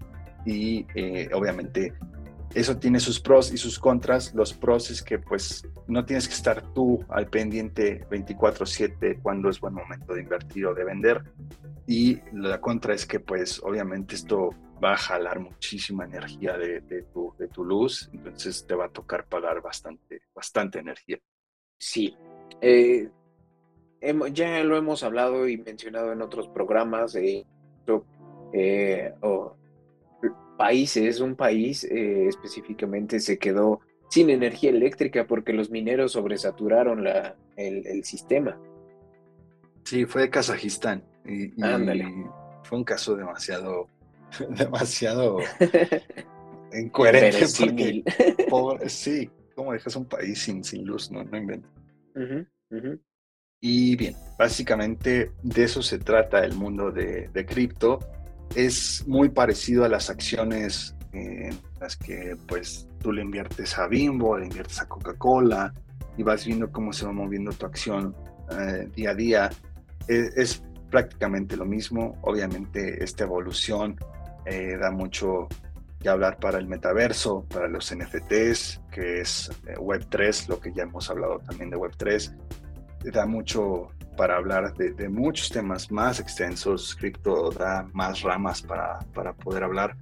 Y 0.47 0.87
eh, 0.95 1.29
obviamente 1.35 1.93
eso 2.55 2.77
tiene 2.77 3.01
sus 3.01 3.19
pros 3.19 3.53
y 3.53 3.57
sus 3.57 3.81
contras. 3.81 4.33
Los 4.33 4.53
pros 4.53 4.91
es 4.91 5.03
que 5.03 5.19
pues 5.19 5.67
no 5.89 6.05
tienes 6.05 6.29
que 6.29 6.35
estar 6.35 6.63
tú 6.73 7.05
al 7.09 7.27
pendiente 7.27 8.07
24/7 8.11 9.21
cuando 9.23 9.49
es 9.49 9.59
buen 9.59 9.75
momento 9.75 10.15
de 10.15 10.23
invertir 10.23 10.67
o 10.67 10.75
de 10.75 10.85
vender. 10.85 11.25
Y 11.89 12.21
la 12.33 12.61
contra 12.61 12.95
es 12.95 13.07
que 13.07 13.19
pues 13.19 13.61
obviamente 13.65 14.15
esto 14.15 14.51
va 14.83 14.95
a 14.95 14.97
jalar 14.97 15.39
muchísima 15.41 16.05
energía 16.05 16.57
de, 16.57 16.81
tu, 17.13 17.35
de 17.39 17.49
tu 17.49 17.65
luz, 17.65 18.11
entonces 18.13 18.67
te 18.67 18.75
va 18.75 18.87
a 18.87 18.89
tocar 18.89 19.27
pagar 19.27 19.61
bastante, 19.61 20.23
bastante 20.35 20.79
energía. 20.79 21.19
Sí. 21.79 22.17
Eh, 22.61 23.09
ya 24.33 24.65
lo 24.65 24.77
hemos 24.77 25.03
hablado 25.03 25.49
y 25.49 25.57
mencionado 25.59 26.13
en 26.13 26.23
otros 26.23 26.49
programas. 26.49 27.15
Eh, 27.15 27.45
eh, 28.53 29.13
países, 30.57 31.21
un 31.21 31.35
país 31.35 31.85
eh, 31.85 32.29
específicamente 32.29 33.21
se 33.21 33.39
quedó 33.39 33.81
sin 34.09 34.31
energía 34.31 34.71
eléctrica 34.71 35.27
porque 35.27 35.53
los 35.53 35.71
mineros 35.71 36.13
sobresaturaron 36.13 37.03
la, 37.03 37.35
el, 37.57 38.05
sistema. 38.05 38.61
Sí, 39.85 40.05
fue 40.05 40.23
de 40.23 40.31
Kazajistán. 40.31 41.03
Y, 41.25 41.49
fue 42.65 42.79
un 42.79 42.85
caso 42.85 43.17
demasiado, 43.17 43.89
demasiado 44.51 45.39
incoherente. 46.73 47.47
Porque, 48.49 48.89
sí, 48.89 49.31
¿cómo 49.55 49.73
dejas 49.73 49.97
un 49.97 50.07
país 50.07 50.43
sin, 50.43 50.63
sin 50.65 50.85
luz? 50.85 51.11
No, 51.11 51.25
no 51.25 51.37
inventes. 51.37 51.71
Y 53.61 53.97
bien, 53.97 54.15
básicamente 54.39 55.31
de 55.43 55.65
eso 55.65 55.83
se 55.83 55.99
trata 55.99 56.45
el 56.45 56.55
mundo 56.55 56.91
de, 56.91 57.29
de 57.29 57.47
cripto 57.47 58.01
es 58.55 59.05
muy 59.07 59.29
parecido 59.31 59.85
a 59.85 59.89
las 59.89 60.11
acciones 60.11 60.95
en 61.13 61.59
las 61.81 61.97
que 61.97 62.37
pues 62.47 62.89
tú 63.01 63.13
le 63.13 63.23
inviertes 63.23 63.79
a 63.79 63.87
Bimbo, 63.87 64.39
le 64.39 64.47
inviertes 64.47 64.81
a 64.81 64.89
Coca-Cola 64.89 65.73
y 66.17 66.23
vas 66.23 66.47
viendo 66.47 66.71
cómo 66.71 66.93
se 66.93 67.07
va 67.07 67.13
moviendo 67.13 67.53
tu 67.53 67.67
acción 67.67 68.15
eh, 68.51 68.89
día 68.95 69.11
a 69.11 69.15
día. 69.15 69.51
E, 70.09 70.29
es, 70.37 70.63
prácticamente 70.91 71.57
lo 71.57 71.65
mismo. 71.65 72.19
Obviamente 72.23 73.03
esta 73.03 73.25
evolución 73.25 73.97
eh, 74.47 74.77
da 74.81 74.91
mucho 74.91 75.49
que 76.01 76.09
hablar 76.09 76.39
para 76.39 76.59
el 76.59 76.67
metaverso, 76.67 77.45
para 77.49 77.69
los 77.69 77.95
NFTs, 77.95 78.81
que 78.91 79.21
es 79.21 79.51
eh, 79.67 79.75
Web3, 79.77 80.49
lo 80.49 80.61
que 80.61 80.73
ya 80.73 80.83
hemos 80.83 81.09
hablado 81.09 81.39
también 81.41 81.71
de 81.71 81.77
Web3. 81.77 82.37
Da 83.13 83.27
mucho 83.27 83.89
para 84.17 84.37
hablar 84.37 84.75
de, 84.75 85.09
muchos 85.09 85.49
temas 85.49 85.91
más 85.91 86.21
extensos. 86.21 86.95
Cripto 86.95 87.51
da 87.51 87.89
más 87.93 88.23
ramas 88.23 88.63
para, 88.63 88.99
para 89.15 89.33
poder 89.33 89.65
hablar, 89.65 89.97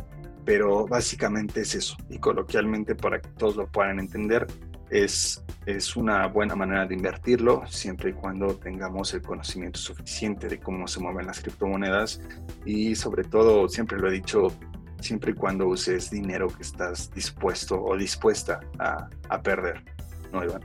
pero 0.45 0.87
básicamente 0.87 1.63
es 1.63 1.75
eso. 1.75 1.97
Y 2.09 2.19
coloquialmente, 2.19 2.95
para 2.95 3.21
que 3.21 3.29
todos 3.31 3.57
lo 3.57 3.67
puedan 3.67 3.99
entender, 3.99 4.47
es, 4.91 5.43
es 5.67 5.97
una 5.97 6.27
buena 6.27 6.55
manera 6.55 6.87
de 6.87 6.95
invertirlo 6.95 7.63
siempre 7.69 8.11
y 8.11 8.13
cuando 8.13 8.57
tengamos 8.57 9.15
el 9.15 9.23
conocimiento 9.23 9.79
suficiente 9.79 10.49
de 10.49 10.59
cómo 10.59 10.87
se 10.89 11.01
mueven 11.01 11.27
las 11.27 11.41
criptomonedas 11.41 12.21
y 12.65 12.95
sobre 12.95 13.25
todo, 13.25 13.69
siempre 13.69 13.99
lo 13.99 14.09
he 14.09 14.13
dicho, 14.13 14.49
siempre 15.01 15.33
y 15.33 15.35
cuando 15.35 15.67
uses 15.67 16.11
dinero 16.11 16.49
que 16.49 16.63
estás 16.63 17.11
dispuesto 17.13 17.83
o 17.83 17.97
dispuesta 17.97 18.61
a, 18.79 19.09
a 19.29 19.43
perder. 19.43 19.83
¿No, 20.33 20.45
Iván? 20.45 20.63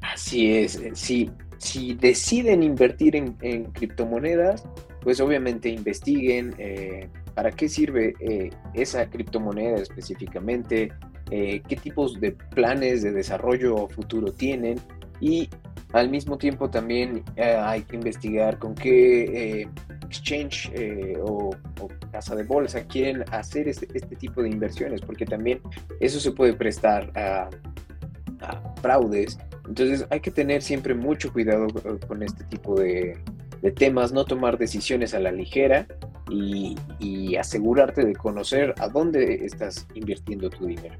Así 0.00 0.52
es, 0.52 0.76
eh, 0.76 0.92
sí 0.94 1.30
si 1.58 1.94
deciden 1.94 2.62
invertir 2.62 3.16
en, 3.16 3.64
criptomonedas, 3.72 4.64
pues 5.02 5.20
obviamente 5.20 5.68
investiguen 5.68 6.54
eh, 6.58 7.08
para 7.34 7.50
qué 7.50 7.68
sirve 7.68 8.14
eh, 8.20 8.50
esa 8.74 9.08
criptomoneda 9.10 9.76
específicamente, 9.76 10.92
eh, 11.30 11.62
qué 11.66 11.76
tipos 11.76 12.20
de 12.20 12.32
planes 12.32 13.02
de 13.02 13.12
desarrollo 13.12 13.88
futuro 13.88 14.32
tienen 14.32 14.78
y 15.20 15.48
al 15.92 16.10
mismo 16.10 16.36
tiempo 16.36 16.68
también 16.68 17.24
hay 17.38 17.82
que 17.82 17.96
investigar 17.96 18.58
con 18.58 18.74
qué 18.74 19.66
exchange 20.02 20.70
o, 21.22 21.50
casa 22.12 22.36
de 22.36 22.42
bolsa 22.42 22.84
quieren 22.84 23.24
hacer 23.30 23.68
este, 23.68 23.88
este, 23.94 24.16
tipo 24.16 24.42
de 24.42 24.50
inversiones, 24.50 25.00
porque 25.00 25.24
también 25.24 25.60
eso 26.00 26.20
se 26.20 26.30
puede 26.32 26.52
prestar 26.52 27.10
a 27.14 27.48
fraudes 28.82 29.38
entonces 29.68 30.06
hay 30.10 30.20
que 30.20 30.30
tener 30.30 30.62
siempre 30.62 30.94
mucho 30.94 31.32
cuidado 31.32 31.68
con 32.06 32.22
este 32.22 32.42
tipo 32.44 32.80
de, 32.80 33.18
temas, 33.76 34.12
no 34.12 34.24
tomar 34.24 34.56
decisiones 34.56 35.14
a 35.14 35.20
la 35.20 35.30
ligera 35.30 35.86
y, 36.30 36.76
asegurarte 37.36 38.04
de 38.04 38.14
conocer 38.16 38.74
a 38.78 38.88
dónde 38.88 39.44
estás 39.44 39.86
invirtiendo 39.94 40.50
tu 40.50 40.66
dinero. 40.66 40.96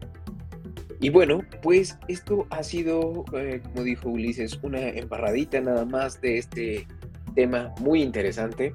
Y 1.01 1.11
bueno, 1.11 1.43
pues 1.63 1.97
esto 2.09 2.49
ha 2.51 2.65
sido, 2.65 3.25
eh, 3.33 3.61
como 3.63 3.85
dijo 3.85 4.09
Ulises, 4.09 4.59
una 4.63 4.89
embarradita 4.89 5.61
nada 5.61 5.85
más 5.85 6.21
de 6.21 6.39
este 6.39 6.89
tema 7.37 7.73
muy 7.81 8.03
interesante. 8.03 8.73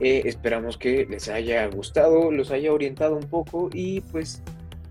Eh, 0.00 0.22
esperamos 0.24 0.78
que 0.78 1.04
les 1.06 1.28
haya 1.28 1.66
gustado, 1.66 2.30
los 2.30 2.52
haya 2.52 2.72
orientado 2.72 3.16
un 3.16 3.28
poco 3.28 3.68
y 3.72 4.00
pues 4.00 4.42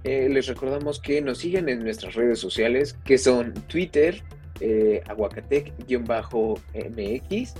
eh, 0.03 0.29
les 0.29 0.45
recordamos 0.47 0.99
que 0.99 1.21
nos 1.21 1.37
sigan 1.39 1.69
en 1.69 1.79
nuestras 1.79 2.13
redes 2.13 2.39
sociales 2.39 2.95
que 3.05 3.17
son 3.17 3.53
Twitter, 3.67 4.21
aguacatec-mx. 5.07 7.53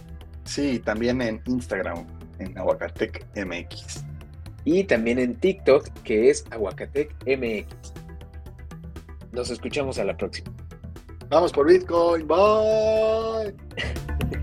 Sí, 0.44 0.80
también 0.80 1.22
en 1.22 1.42
Instagram, 1.48 2.06
en 2.40 2.58
aguacatec-mx. 2.58 4.04
Y 4.64 4.84
también 4.84 5.18
en 5.18 5.34
TikTok, 5.36 5.90
que 6.04 6.30
es 6.30 6.46
aguacatec-mx. 6.52 7.66
Nos 9.38 9.52
escuchamos 9.52 10.00
a 10.00 10.04
la 10.04 10.18
próxima. 10.18 10.52
Vamos 11.30 11.54
por 11.54 11.68
Bitcoin. 11.68 12.28
Bye. 12.28 13.54